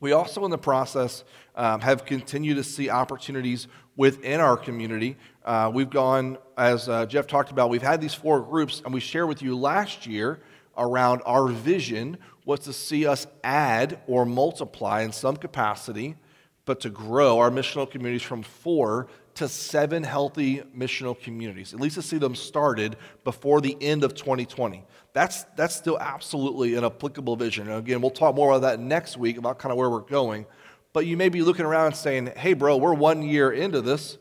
[0.00, 1.24] We also, in the process,
[1.56, 5.16] um, have continued to see opportunities within our community.
[5.44, 9.00] Uh, we've gone, as uh, Jeff talked about, we've had these four groups, and we
[9.00, 10.40] shared with you last year
[10.76, 16.16] around our vision was to see us add or multiply in some capacity,
[16.64, 21.96] but to grow our missional communities from four to seven healthy missional communities, at least
[21.96, 24.84] to see them started before the end of 2020.
[25.12, 27.68] That's, that's still absolutely an applicable vision.
[27.68, 30.46] And again, we'll talk more about that next week about kind of where we're going.
[30.92, 34.18] But you may be looking around and saying, hey, bro, we're one year into this.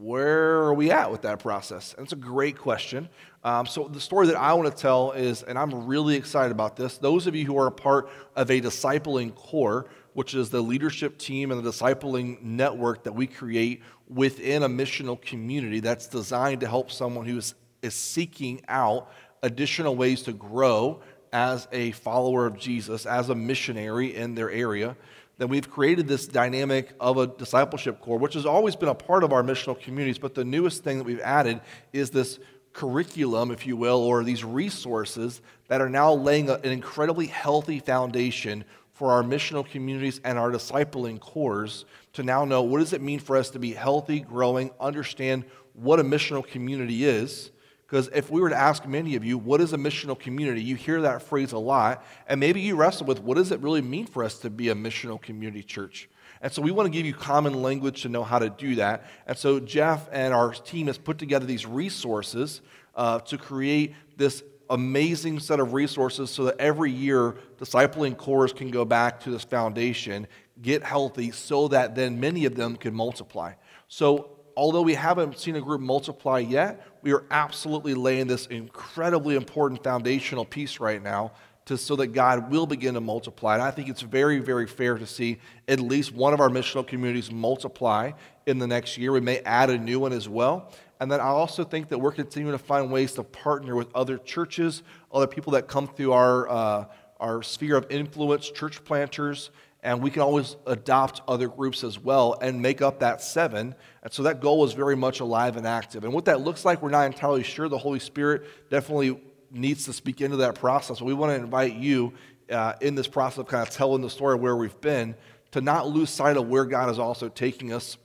[0.00, 1.92] Where are we at with that process?
[1.94, 3.08] And it's a great question.
[3.42, 6.76] Um, so, the story that I want to tell is, and I'm really excited about
[6.76, 10.60] this, those of you who are a part of a discipling core, which is the
[10.60, 16.60] leadership team and the discipling network that we create within a missional community that's designed
[16.60, 19.10] to help someone who is, is seeking out
[19.42, 21.00] additional ways to grow
[21.32, 24.96] as a follower of Jesus, as a missionary in their area
[25.38, 29.24] that we've created this dynamic of a discipleship core, which has always been a part
[29.24, 30.18] of our missional communities.
[30.18, 31.60] But the newest thing that we've added
[31.92, 32.38] is this
[32.72, 38.64] curriculum, if you will, or these resources that are now laying an incredibly healthy foundation
[38.92, 43.20] for our missional communities and our discipling cores to now know what does it mean
[43.20, 47.52] for us to be healthy, growing, understand what a missional community is
[47.88, 50.60] because if we were to ask many of you, what is a missional community?
[50.60, 53.80] You hear that phrase a lot, and maybe you wrestle with what does it really
[53.80, 56.10] mean for us to be a missional community church?
[56.42, 59.06] And so we want to give you common language to know how to do that.
[59.26, 62.60] And so Jeff and our team has put together these resources
[62.94, 68.70] uh, to create this amazing set of resources so that every year discipling cores can
[68.70, 70.26] go back to this foundation,
[70.60, 73.54] get healthy, so that then many of them can multiply.
[73.88, 79.36] So although we haven't seen a group multiply yet, we are absolutely laying this incredibly
[79.36, 81.32] important foundational piece right now
[81.66, 83.54] to, so that God will begin to multiply.
[83.54, 86.86] And I think it's very, very fair to see at least one of our missional
[86.86, 88.12] communities multiply
[88.46, 89.12] in the next year.
[89.12, 90.72] We may add a new one as well.
[91.00, 94.18] And then I also think that we're continuing to find ways to partner with other
[94.18, 94.82] churches,
[95.12, 96.84] other people that come through our, uh,
[97.20, 99.50] our sphere of influence, church planters,
[99.82, 103.74] and we can always adopt other groups as well and make up that seven.
[104.02, 106.04] And so that goal is very much alive and active.
[106.04, 107.68] And what that looks like, we're not entirely sure.
[107.68, 111.00] The Holy Spirit definitely needs to speak into that process.
[111.00, 112.12] we want to invite you
[112.50, 115.14] uh, in this process of kind of telling the story of where we've been
[115.52, 117.96] to not lose sight of where God is also taking us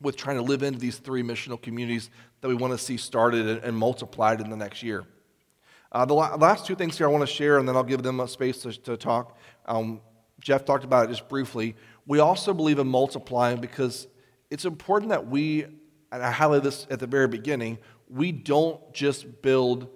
[0.00, 2.10] with trying to live into these three missional communities
[2.40, 5.04] that we want to see started and, and multiplied in the next year.
[5.90, 8.02] Uh, the la- last two things here I want to share, and then I'll give
[8.02, 9.38] them a space to, to talk.
[9.66, 10.00] Um,
[10.40, 11.76] Jeff talked about it just briefly.
[12.06, 14.06] We also believe in multiplying because
[14.50, 19.42] it's important that we, and I highlighted this at the very beginning, we don't just
[19.42, 19.88] build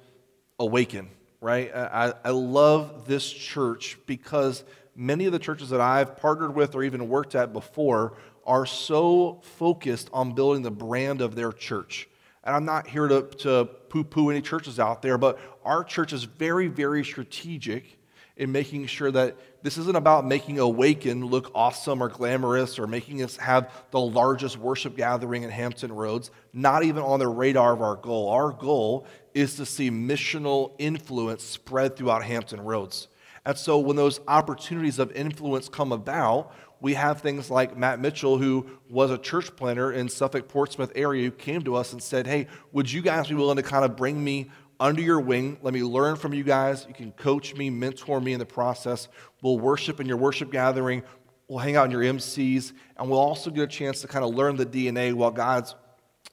[0.59, 1.75] awaken, right?
[1.75, 4.65] I, I love this church because
[4.97, 9.41] many of the churches that I've partnered with or even worked at before are so
[9.43, 12.09] focused on building the brand of their church.
[12.43, 16.13] And I'm not here to, to poo poo any churches out there, but our church
[16.13, 17.99] is very, very strategic
[18.39, 23.23] in making sure that this isn't about making Awaken look awesome or glamorous or making
[23.23, 27.83] us have the largest worship gathering in Hampton Roads, not even on the radar of
[27.83, 28.31] our goal.
[28.31, 33.09] Our goal is to see missional influence spread throughout Hampton Roads.
[33.45, 38.39] And so when those opportunities of influence come about, we have things like Matt Mitchell,
[38.39, 42.27] who was a church planter in Suffolk Portsmouth area, who came to us and said,
[42.27, 44.51] Hey, would you guys be willing to kind of bring me
[44.81, 45.59] under your wing.
[45.63, 46.85] Let me learn from you guys.
[46.89, 49.09] You can coach me, mentor me in the process.
[49.43, 51.03] We'll worship in your worship gathering.
[51.49, 52.73] We'll hang out in your MCs.
[52.97, 55.75] And we'll also get a chance to kind of learn the DNA while God's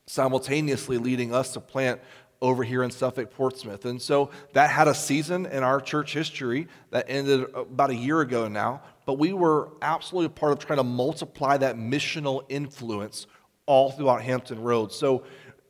[0.07, 1.99] simultaneously leading us to plant
[2.41, 3.85] over here in Suffolk, Portsmouth.
[3.85, 8.21] And so that had a season in our church history that ended about a year
[8.21, 8.81] ago now.
[9.05, 13.25] But we were absolutely a part of trying to multiply that missional influence
[13.65, 14.95] all throughout Hampton Roads.
[14.95, 15.23] So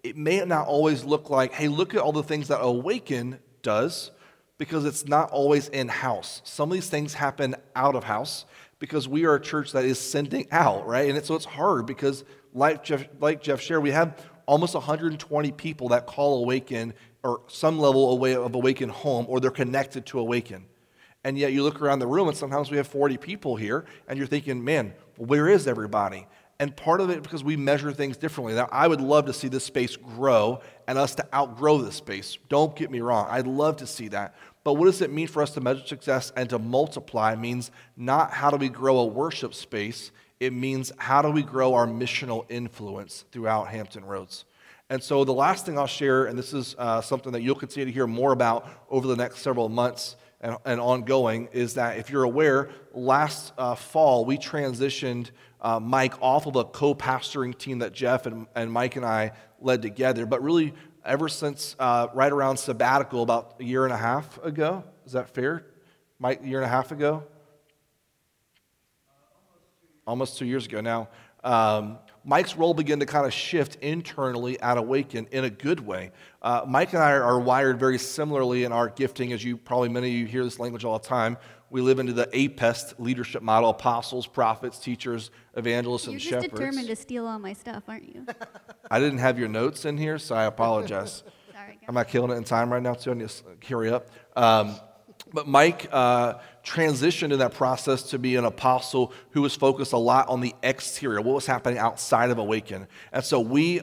[0.05, 4.11] it may not always look like, hey, look at all the things that Awaken does,
[4.59, 6.41] because it's not always in house.
[6.43, 8.45] Some of these things happen out of house
[8.77, 11.09] because we are a church that is sending out, right?
[11.09, 15.51] And it, so it's hard because, like Jeff, like Jeff shared, we have almost 120
[15.53, 16.93] people that call Awaken
[17.23, 20.65] or some level of Awaken home, or they're connected to Awaken.
[21.23, 24.19] And yet you look around the room, and sometimes we have 40 people here, and
[24.19, 26.27] you're thinking, man, where is everybody?
[26.59, 28.53] And part of it because we measure things differently.
[28.53, 32.37] Now, I would love to see this space grow and us to outgrow this space.
[32.47, 33.27] Don't get me wrong.
[33.29, 34.35] I'd love to see that.
[34.63, 37.35] But what does it mean for us to measure success and to multiply?
[37.35, 41.73] Means not how do we grow a worship space, it means how do we grow
[41.73, 44.45] our missional influence throughout Hampton Roads.
[44.89, 47.85] And so the last thing I'll share, and this is uh, something that you'll continue
[47.85, 52.09] to hear more about over the next several months and, and ongoing, is that if
[52.09, 55.31] you're aware, last uh, fall we transitioned
[55.65, 59.31] uh, Mike off of a co pastoring team that Jeff and, and Mike and I
[59.59, 60.27] led together.
[60.27, 64.83] But really, ever since uh, right around sabbatical, about a year and a half ago,
[65.07, 65.65] is that fair?
[66.19, 67.23] Mike, a year and a half ago?
[70.05, 71.09] Almost two years ago now.
[71.43, 76.11] Um, Mike's role began to kind of shift internally at Awaken in a good way.
[76.43, 80.09] Uh, Mike and I are wired very similarly in our gifting, as you probably many
[80.09, 81.37] of you hear this language all the time.
[81.69, 86.87] We live into the APEST leadership model apostles, prophets, teachers, evangelists, You're and just determined
[86.87, 88.25] to steal all my stuff, aren't you?
[88.91, 91.23] I didn't have your notes in here, so I apologize.
[91.51, 93.11] Sorry, Am I killing it in time right now, too?
[93.11, 94.09] I need to hurry up.
[94.35, 94.75] Um,
[95.33, 99.97] but Mike uh, transitioned in that process to be an apostle who was focused a
[99.97, 102.87] lot on the exterior, what was happening outside of Awaken.
[103.11, 103.81] And so we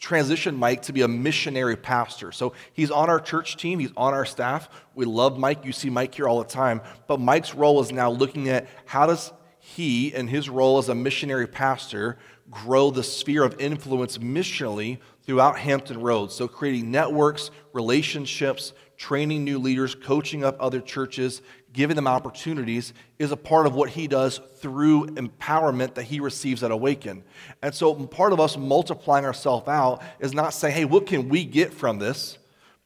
[0.00, 2.32] transitioned Mike to be a missionary pastor.
[2.32, 4.68] So he's on our church team, he's on our staff.
[4.94, 5.64] We love Mike.
[5.64, 6.80] You see Mike here all the time.
[7.06, 10.94] But Mike's role is now looking at how does he, in his role as a
[10.94, 12.18] missionary pastor,
[12.50, 16.34] grow the sphere of influence missionally throughout Hampton Roads.
[16.34, 21.40] So creating networks, relationships, training new leaders, coaching up other churches,
[21.72, 26.62] giving them opportunities is a part of what he does through empowerment that he receives
[26.62, 27.22] at Awaken.
[27.62, 31.44] And so part of us multiplying ourselves out is not saying, hey, what can we
[31.44, 32.37] get from this?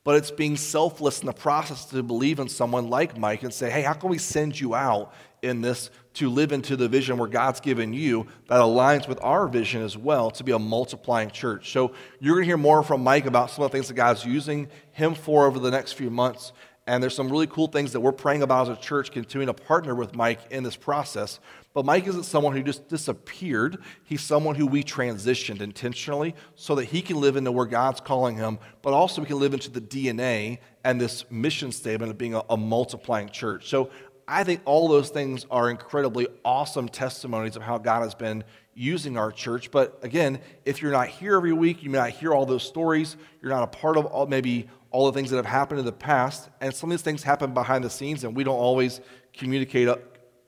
[0.04, 3.70] But it's being selfless in the process to believe in someone like Mike and say,
[3.70, 7.28] hey, how can we send you out in this to live into the vision where
[7.28, 11.72] God's given you that aligns with our vision as well to be a multiplying church.
[11.72, 14.24] So you're going to hear more from Mike about some of the things that God's
[14.24, 16.52] using him for over the next few months.
[16.86, 19.62] And there's some really cool things that we're praying about as a church, continuing to
[19.62, 21.38] partner with Mike in this process.
[21.74, 23.78] But Mike isn't someone who just disappeared.
[24.02, 28.36] He's someone who we transitioned intentionally so that he can live into where God's calling
[28.36, 32.34] him, but also we can live into the DNA and this mission statement of being
[32.34, 33.68] a, a multiplying church.
[33.68, 33.90] So
[34.26, 38.42] I think all those things are incredibly awesome testimonies of how God has been
[38.74, 39.70] using our church.
[39.70, 43.16] But again, if you're not here every week, you may not hear all those stories.
[43.40, 45.92] You're not a part of all, maybe all the things that have happened in the
[45.92, 46.48] past.
[46.60, 49.00] And some of these things happen behind the scenes, and we don't always
[49.32, 49.88] communicate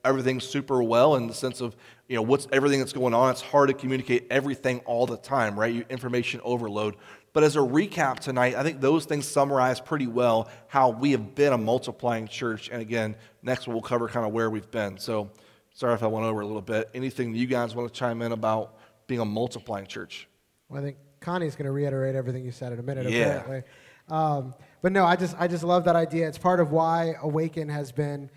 [0.05, 1.75] everything super well in the sense of
[2.09, 3.31] you know what's everything that's going on.
[3.31, 5.75] It's hard to communicate everything all the time, right?
[5.75, 6.97] You, information overload.
[7.33, 11.35] But as a recap tonight, I think those things summarize pretty well how we have
[11.35, 12.69] been a multiplying church.
[12.71, 14.99] And again, next we'll cover kind of where we've been.
[14.99, 15.31] So
[15.73, 16.91] sorry if I went over a little bit.
[16.95, 18.77] Anything you guys want to chime in about
[19.09, 20.29] being a multiplying church?
[20.69, 23.39] Well, I think Connie's going to reiterate everything you said in a minute, yeah.
[23.39, 23.63] apparently.
[24.09, 26.29] Um, but no, I just, I just love that idea.
[26.29, 28.31] It's part of why Awaken has been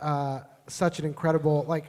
[0.00, 1.86] uh, such an incredible, like,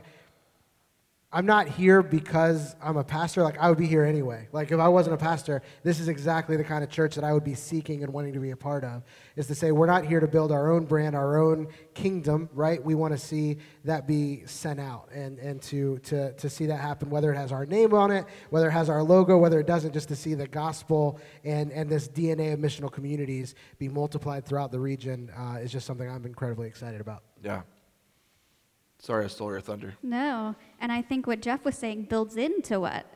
[1.36, 3.44] I'm not here because I'm a pastor.
[3.44, 4.48] Like, I would be here anyway.
[4.54, 7.34] Like, if I wasn't a pastor, this is exactly the kind of church that I
[7.34, 9.04] would be seeking and wanting to be a part of.
[9.36, 12.82] Is to say, we're not here to build our own brand, our own kingdom, right?
[12.82, 16.78] We want to see that be sent out and, and to, to, to see that
[16.78, 19.68] happen, whether it has our name on it, whether it has our logo, whether it
[19.68, 24.46] doesn't, just to see the gospel and, and this DNA of missional communities be multiplied
[24.46, 27.24] throughout the region uh, is just something I'm incredibly excited about.
[27.44, 27.64] Yeah.
[29.00, 29.94] Sorry, I stole your thunder.
[30.02, 30.56] No.
[30.86, 33.08] And I think what Jeff was saying builds into what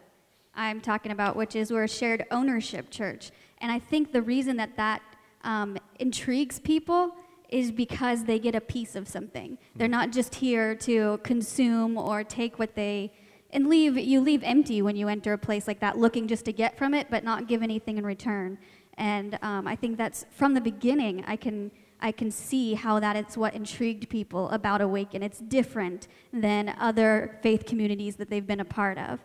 [0.56, 3.30] I'm talking about, which is we're a shared ownership church.
[3.60, 5.04] And I think the reason that that
[5.44, 7.16] um, intrigues people
[7.48, 9.60] is because they get a piece of something.
[9.76, 13.14] They're not just here to consume or take what they
[13.52, 16.54] and leave you leave empty when you enter a place like that looking just to
[16.54, 18.60] get from it but not give anything in return
[19.00, 21.72] and um, i think that's from the beginning i can
[22.02, 27.38] i can see how that is what intrigued people about awaken it's different than other
[27.42, 29.20] faith communities that they've been a part of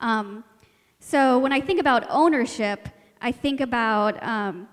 [0.00, 0.44] um,
[1.00, 2.88] so when i think about ownership
[3.20, 4.68] i think about um,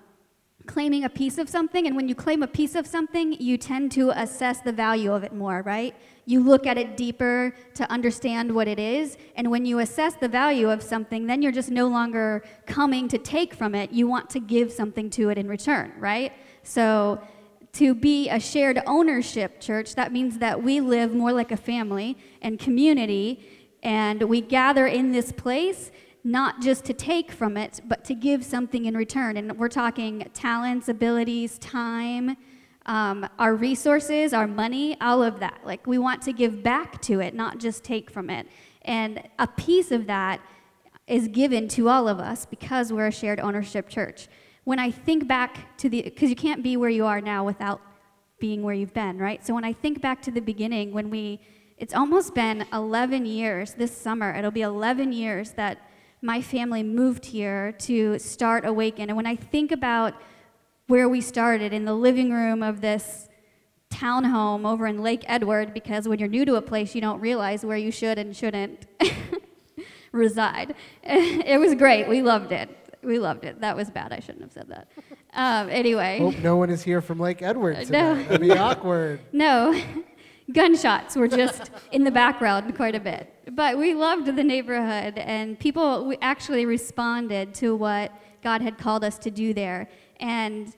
[0.66, 3.92] claiming a piece of something, and when you claim a piece of something, you tend
[3.94, 5.96] to assess the value of it more, right?
[6.26, 10.28] You look at it deeper to understand what it is, and when you assess the
[10.28, 13.92] value of something, then you're just no longer coming to take from it.
[13.92, 16.34] You want to give something to it in return, right?
[16.64, 17.22] So,
[17.74, 22.18] to be a shared ownership church, that means that we live more like a family
[22.42, 23.44] and community,
[23.82, 25.92] and we gather in this place
[26.24, 29.38] not just to take from it, but to give something in return.
[29.38, 32.38] And we're talking talents, abilities, time,
[32.86, 35.62] um, our resources, our money, all of that.
[35.64, 38.48] Like we want to give back to it, not just take from it.
[38.84, 40.42] And a piece of that
[41.08, 44.28] is given to all of us because we're a shared ownership church.
[44.72, 47.82] When I think back to the, because you can't be where you are now without
[48.40, 49.46] being where you've been, right?
[49.46, 51.42] So when I think back to the beginning, when we,
[51.78, 55.80] it's almost been 11 years this summer, it'll be 11 years that
[56.22, 59.10] my family moved here to start Awaken.
[59.10, 60.14] And when I think about
[60.88, 63.28] where we started in the living room of this
[63.90, 67.66] townhome over in Lake Edward, because when you're new to a place, you don't realize
[67.66, 68.86] where you should and shouldn't
[70.14, 70.76] reside.
[71.04, 72.08] It was great.
[72.08, 72.70] We loved it.
[73.04, 73.62] We loved it.
[73.62, 74.14] That was bad.
[74.14, 74.88] I shouldn't have said that.
[75.34, 76.20] Um, anyway.
[76.20, 77.92] Hope no one is here from Lake Edward tonight.
[77.92, 78.24] No.
[78.24, 79.22] That'd be awkward.
[79.32, 79.80] No.
[80.52, 83.34] Gunshots were just in the background quite a bit.
[83.52, 88.12] But we loved the neighborhood, and people actually responded to what
[88.44, 89.88] God had called us to do there.
[90.20, 90.74] And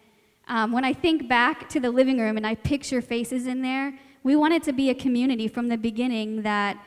[0.47, 3.97] um, when I think back to the living room and I picture faces in there,
[4.23, 6.77] we wanted to be a community from the beginning that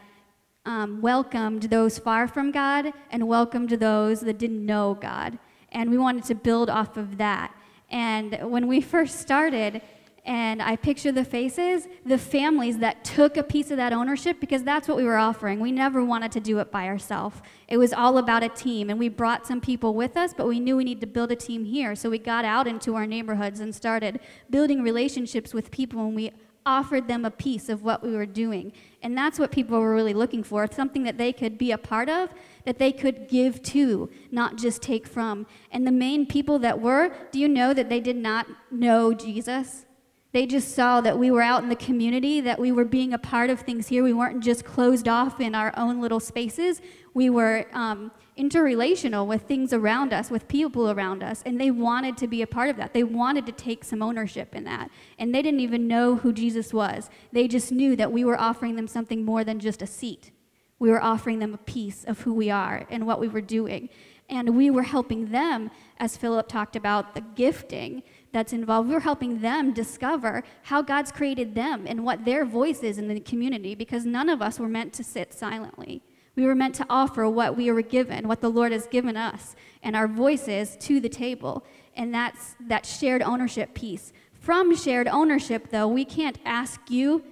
[0.66, 5.38] um, welcomed those far from God and welcomed those that didn't know God.
[5.72, 7.54] And we wanted to build off of that.
[7.90, 9.80] And when we first started,
[10.24, 14.64] and I picture the faces, the families that took a piece of that ownership because
[14.64, 15.60] that's what we were offering.
[15.60, 17.40] We never wanted to do it by ourselves.
[17.68, 20.58] It was all about a team, and we brought some people with us, but we
[20.58, 21.94] knew we needed to build a team here.
[21.94, 24.18] So we got out into our neighborhoods and started
[24.50, 26.32] building relationships with people, and we
[26.66, 28.72] offered them a piece of what we were doing.
[29.02, 32.08] And that's what people were really looking for something that they could be a part
[32.10, 32.30] of,
[32.64, 35.46] that they could give to, not just take from.
[35.70, 39.86] And the main people that were, do you know that they did not know Jesus?
[40.32, 43.18] They just saw that we were out in the community, that we were being a
[43.18, 44.02] part of things here.
[44.02, 46.82] We weren't just closed off in our own little spaces.
[47.14, 52.16] We were um, interrelational with things around us, with people around us, and they wanted
[52.18, 52.92] to be a part of that.
[52.92, 54.90] They wanted to take some ownership in that.
[55.18, 57.08] And they didn't even know who Jesus was.
[57.32, 60.30] They just knew that we were offering them something more than just a seat.
[60.78, 63.88] We were offering them a piece of who we are and what we were doing.
[64.28, 68.88] And we were helping them, as Philip talked about, the gifting that's involved.
[68.88, 73.08] We were helping them discover how God's created them and what their voice is in
[73.08, 76.02] the community because none of us were meant to sit silently.
[76.36, 79.56] We were meant to offer what we were given, what the Lord has given us,
[79.82, 81.64] and our voices to the table.
[81.96, 84.12] And that's that shared ownership piece.
[84.34, 87.24] From shared ownership, though, we can't ask you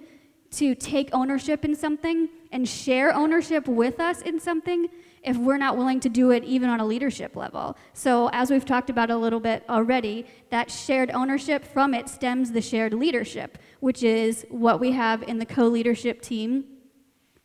[0.51, 4.87] to take ownership in something and share ownership with us in something
[5.21, 7.75] if we're not willing to do it even on a leadership level.
[7.93, 12.51] So, as we've talked about a little bit already, that shared ownership from it stems
[12.51, 16.65] the shared leadership, which is what we have in the co leadership team.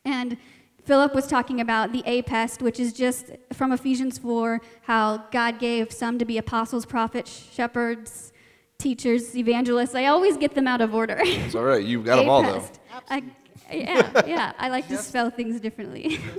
[0.05, 0.37] And
[0.83, 5.91] Philip was talking about the APEST, which is just from Ephesians 4, how God gave
[5.91, 8.33] some to be apostles, prophets, shepherds,
[8.77, 9.93] teachers, evangelists.
[9.93, 11.19] I always get them out of order.
[11.21, 11.83] It's all right.
[11.83, 12.63] You've got them all, though.
[13.09, 13.23] I,
[13.71, 14.53] yeah, yeah.
[14.57, 16.19] I like to spell things differently.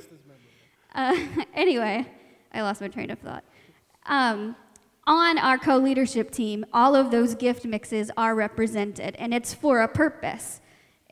[0.95, 1.17] Uh,
[1.55, 2.07] anyway,
[2.53, 3.45] I lost my train of thought.
[4.05, 4.55] Um,
[5.07, 9.81] on our co leadership team, all of those gift mixes are represented, and it's for
[9.81, 10.61] a purpose.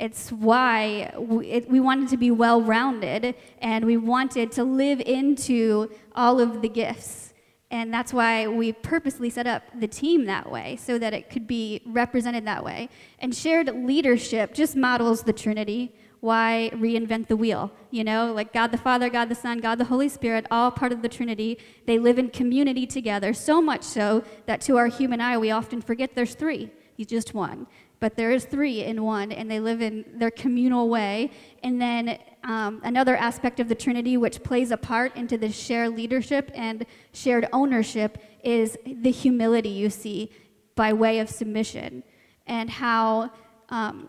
[0.01, 5.01] It's why we, it, we wanted to be well rounded, and we wanted to live
[5.01, 7.35] into all of the gifts.
[7.71, 11.47] And that's why we purposely set up the team that way, so that it could
[11.47, 12.89] be represented that way.
[13.21, 17.73] And shared leadership just models the Trinity why reinvent the wheel?
[17.91, 20.93] You know, like God the Father, God the Son, God the Holy Spirit, all part
[20.93, 21.59] of the Trinity.
[21.87, 25.81] They live in community together, so much so that to our human eye, we often
[25.81, 26.71] forget there's three.
[26.97, 27.67] He's just one.
[28.01, 31.31] But there is three in one, and they live in their communal way.
[31.63, 35.95] And then um, another aspect of the Trinity, which plays a part into the shared
[35.97, 40.33] leadership and shared ownership, is the humility you see
[40.75, 42.03] by way of submission,
[42.47, 43.31] and how
[43.69, 44.09] um,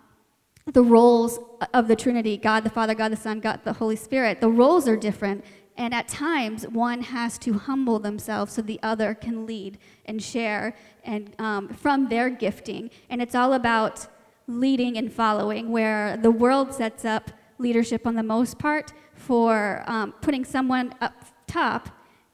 [0.65, 1.39] the roles
[1.73, 4.87] of the Trinity God the Father, God the Son, God the Holy Spirit the roles
[4.87, 5.43] are different.
[5.81, 10.75] And at times, one has to humble themselves so the other can lead and share
[11.03, 12.91] and um, from their gifting.
[13.09, 14.05] And it's all about
[14.45, 20.11] leading and following, where the world sets up leadership on the most part for um,
[20.21, 21.15] putting someone up
[21.47, 21.89] top,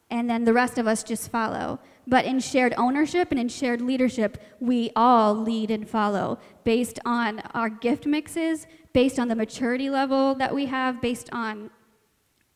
[0.09, 1.79] and then the rest of us just follow.
[2.05, 7.39] But in shared ownership and in shared leadership, we all lead and follow based on
[7.53, 11.69] our gift mixes, based on the maturity level that we have, based on,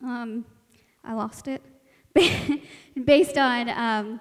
[0.04, 0.44] um,
[1.04, 1.62] I lost it,
[3.04, 4.20] based on um,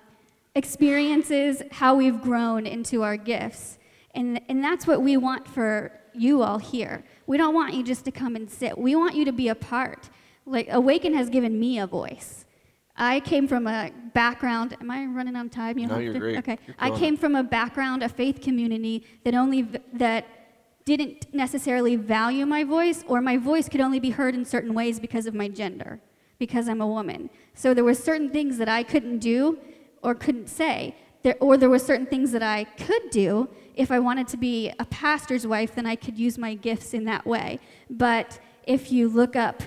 [0.56, 3.78] experiences, how we've grown into our gifts.
[4.14, 7.04] And, and that's what we want for you all here.
[7.28, 8.78] We don't want you just to come and sit.
[8.78, 10.10] We want you to be a part.
[10.46, 12.46] Like Awaken has given me a voice.
[12.98, 14.76] I came from a background.
[14.80, 15.78] Am I running on time?
[15.78, 16.38] You no, you're to, great.
[16.40, 16.60] Okay.
[16.78, 19.64] I came from a background, a faith community that only
[19.94, 20.28] that
[20.84, 25.00] didn't necessarily value my voice, or my voice could only be heard in certain ways
[25.00, 26.00] because of my gender,
[26.42, 27.30] because I'm a woman.
[27.54, 29.60] So there were certain things that I couldn't do
[30.02, 30.96] or couldn't say.
[31.22, 33.48] There, or there were certain things that I could do.
[33.76, 37.06] If I wanted to be a pastor's wife, then I could use my gifts in
[37.06, 37.60] that way.
[37.92, 39.62] But if you look up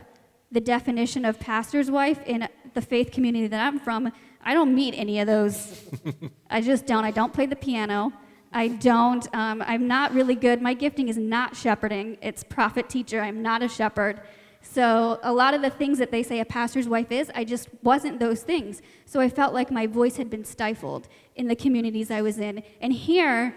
[0.50, 4.12] the definition of pastor's wife in the faith community that I'm from,
[4.42, 5.80] I don't meet any of those.
[6.50, 7.04] I just don't.
[7.04, 8.12] I don't play the piano.
[8.52, 9.32] I don't.
[9.32, 10.60] Um, I'm not really good.
[10.60, 13.20] My gifting is not shepherding, it's prophet teacher.
[13.20, 14.22] I'm not a shepherd.
[14.64, 17.68] So a lot of the things that they say a pastor's wife is, I just
[17.82, 18.80] wasn't those things.
[19.04, 21.06] So I felt like my voice had been stifled
[21.36, 22.62] in the communities I was in.
[22.80, 23.54] And here,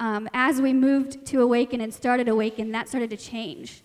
[0.00, 3.82] um, as we moved to Awaken and started Awaken, that started to change.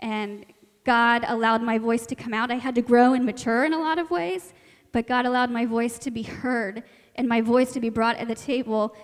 [0.00, 0.46] And
[0.84, 2.50] God allowed my voice to come out.
[2.50, 4.52] I had to grow and mature in a lot of ways,
[4.90, 6.82] but God allowed my voice to be heard
[7.14, 8.96] and my voice to be brought at the table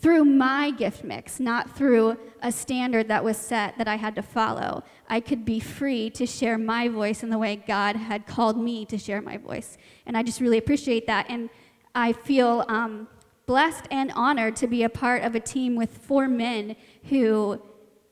[0.00, 4.22] through my gift mix, not through a standard that was set that I had to
[4.22, 4.84] follow.
[5.08, 8.84] I could be free to share my voice in the way God had called me
[8.86, 9.76] to share my voice.
[10.06, 11.26] And I just really appreciate that.
[11.28, 11.50] And
[11.94, 13.08] I feel um,
[13.46, 17.60] blessed and honored to be a part of a team with four men who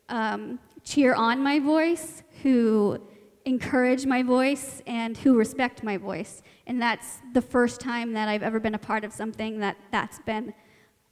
[0.09, 3.01] um, cheer on my voice, who
[3.45, 6.43] encourage my voice, and who respect my voice.
[6.67, 10.19] And that's the first time that I've ever been a part of something that that's
[10.21, 10.53] been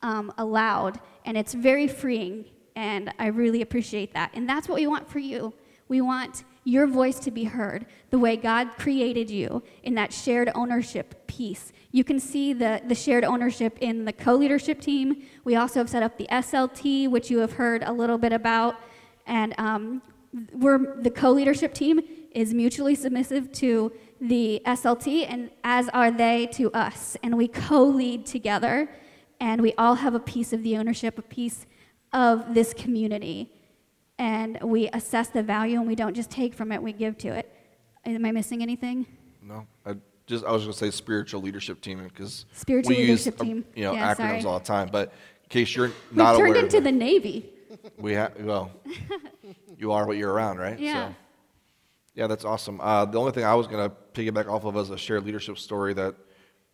[0.05, 2.45] um, allowed, and it's very freeing,
[2.77, 4.31] and I really appreciate that.
[4.35, 5.55] And that's what we want for you.
[5.89, 10.51] We want your voice to be heard the way God created you in that shared
[10.55, 11.73] ownership piece.
[11.91, 15.23] You can see the, the shared ownership in the co leadership team.
[15.43, 18.77] We also have set up the SLT, which you have heard a little bit about.
[19.27, 20.03] And um,
[20.53, 22.01] we're, the co leadership team
[22.33, 27.17] is mutually submissive to the SLT, and as are they to us.
[27.23, 28.89] And we co lead together
[29.41, 31.67] and we all have a piece of the ownership, a piece
[32.13, 33.51] of this community.
[34.19, 37.29] And we assess the value and we don't just take from it, we give to
[37.29, 37.53] it.
[38.05, 39.07] Am I missing anything?
[39.43, 39.67] No.
[39.85, 43.47] I just I was going to say spiritual leadership team because spiritual we leadership use,
[43.47, 43.65] team.
[43.75, 44.45] you know yeah, acronyms sorry.
[44.45, 45.13] all the time, but
[45.43, 47.51] in case you're not We've turned aware into the Navy.
[47.99, 48.71] We have well,
[49.79, 50.79] you are what you're around, right?
[50.79, 51.09] Yeah.
[51.09, 51.15] So,
[52.15, 52.81] yeah, that's awesome.
[52.81, 55.59] Uh, the only thing I was going to piggyback off of is a shared leadership
[55.59, 56.15] story that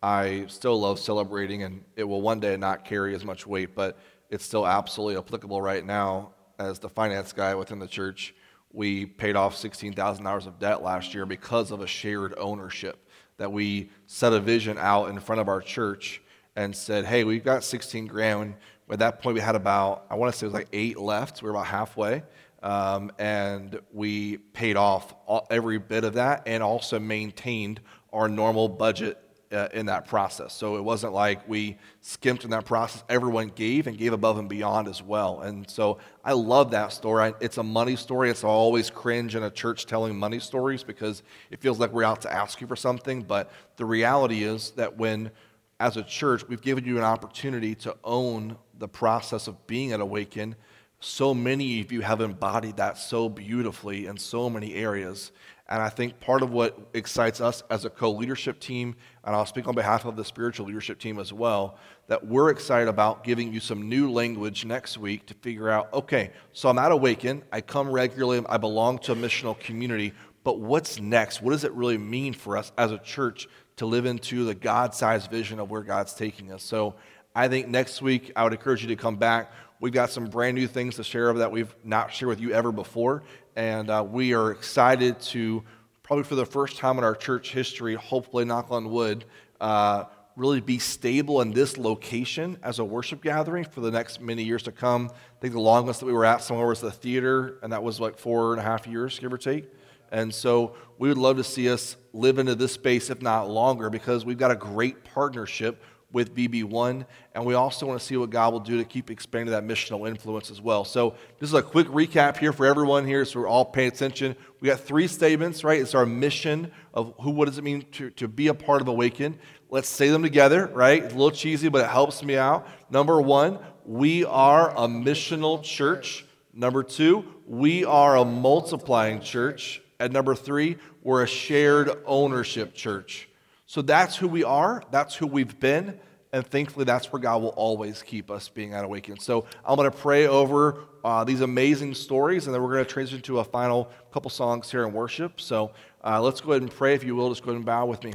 [0.01, 3.99] I still love celebrating, and it will one day not carry as much weight, but
[4.29, 6.31] it's still absolutely applicable right now.
[6.57, 8.33] As the finance guy within the church,
[8.71, 13.07] we paid off $16,000 of debt last year because of a shared ownership.
[13.37, 16.21] That we set a vision out in front of our church
[16.55, 18.55] and said, hey, we've got 16 grand.
[18.89, 21.41] At that point, we had about, I want to say it was like eight left.
[21.41, 22.23] We were about halfway.
[22.61, 27.81] Um, and we paid off all, every bit of that and also maintained
[28.13, 29.17] our normal budget
[29.51, 30.53] uh, in that process.
[30.53, 33.03] So it wasn't like we skimped in that process.
[33.09, 35.41] Everyone gave and gave above and beyond as well.
[35.41, 37.33] And so I love that story.
[37.39, 38.29] It's a money story.
[38.29, 42.21] It's always cringe in a church telling money stories because it feels like we're out
[42.21, 43.23] to ask you for something.
[43.23, 45.31] But the reality is that when,
[45.79, 49.99] as a church, we've given you an opportunity to own the process of being at
[49.99, 50.55] Awaken,
[51.01, 55.31] so many of you have embodied that so beautifully in so many areas.
[55.71, 58.93] And I think part of what excites us as a co leadership team,
[59.23, 62.89] and I'll speak on behalf of the spiritual leadership team as well, that we're excited
[62.89, 66.91] about giving you some new language next week to figure out okay, so I'm at
[66.91, 70.11] Awaken, I come regularly, I belong to a missional community,
[70.43, 71.41] but what's next?
[71.41, 73.47] What does it really mean for us as a church
[73.77, 76.63] to live into the God sized vision of where God's taking us?
[76.63, 76.95] So
[77.33, 79.53] I think next week I would encourage you to come back.
[79.81, 82.71] We've got some brand new things to share that we've not shared with you ever
[82.71, 83.23] before.
[83.55, 85.63] And uh, we are excited to,
[86.03, 89.25] probably for the first time in our church history, hopefully, knock on wood,
[89.59, 90.03] uh,
[90.35, 94.61] really be stable in this location as a worship gathering for the next many years
[94.63, 95.09] to come.
[95.09, 97.99] I think the longest that we were at somewhere was the theater, and that was
[97.99, 99.65] like four and a half years, give or take.
[100.11, 103.89] And so we would love to see us live into this space, if not longer,
[103.89, 105.81] because we've got a great partnership
[106.13, 107.05] with BB1.
[107.33, 110.07] and we also want to see what God will do to keep expanding that missional
[110.07, 110.83] influence as well.
[110.83, 114.35] So, this is a quick recap here for everyone here, so we're all paying attention.
[114.59, 115.79] We got three statements, right?
[115.79, 118.87] It's our mission of who, what does it mean to, to be a part of
[118.87, 119.39] Awaken.
[119.69, 121.03] Let's say them together, right?
[121.03, 122.67] It's a little cheesy, but it helps me out.
[122.89, 126.25] Number one, we are a missional church.
[126.53, 129.81] Number two, we are a multiplying church.
[129.99, 133.29] And number three, we're a shared ownership church.
[133.71, 135.97] So that's who we are, that's who we've been,
[136.33, 139.17] and thankfully that's where God will always keep us being at Awaken.
[139.17, 142.91] So I'm going to pray over uh, these amazing stories, and then we're going to
[142.91, 145.39] transition to a final couple songs here in worship.
[145.39, 145.71] So
[146.03, 147.29] uh, let's go ahead and pray, if you will.
[147.29, 148.11] Just go ahead and bow with me.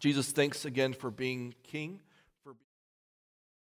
[0.00, 2.00] Jesus, thanks again for being King.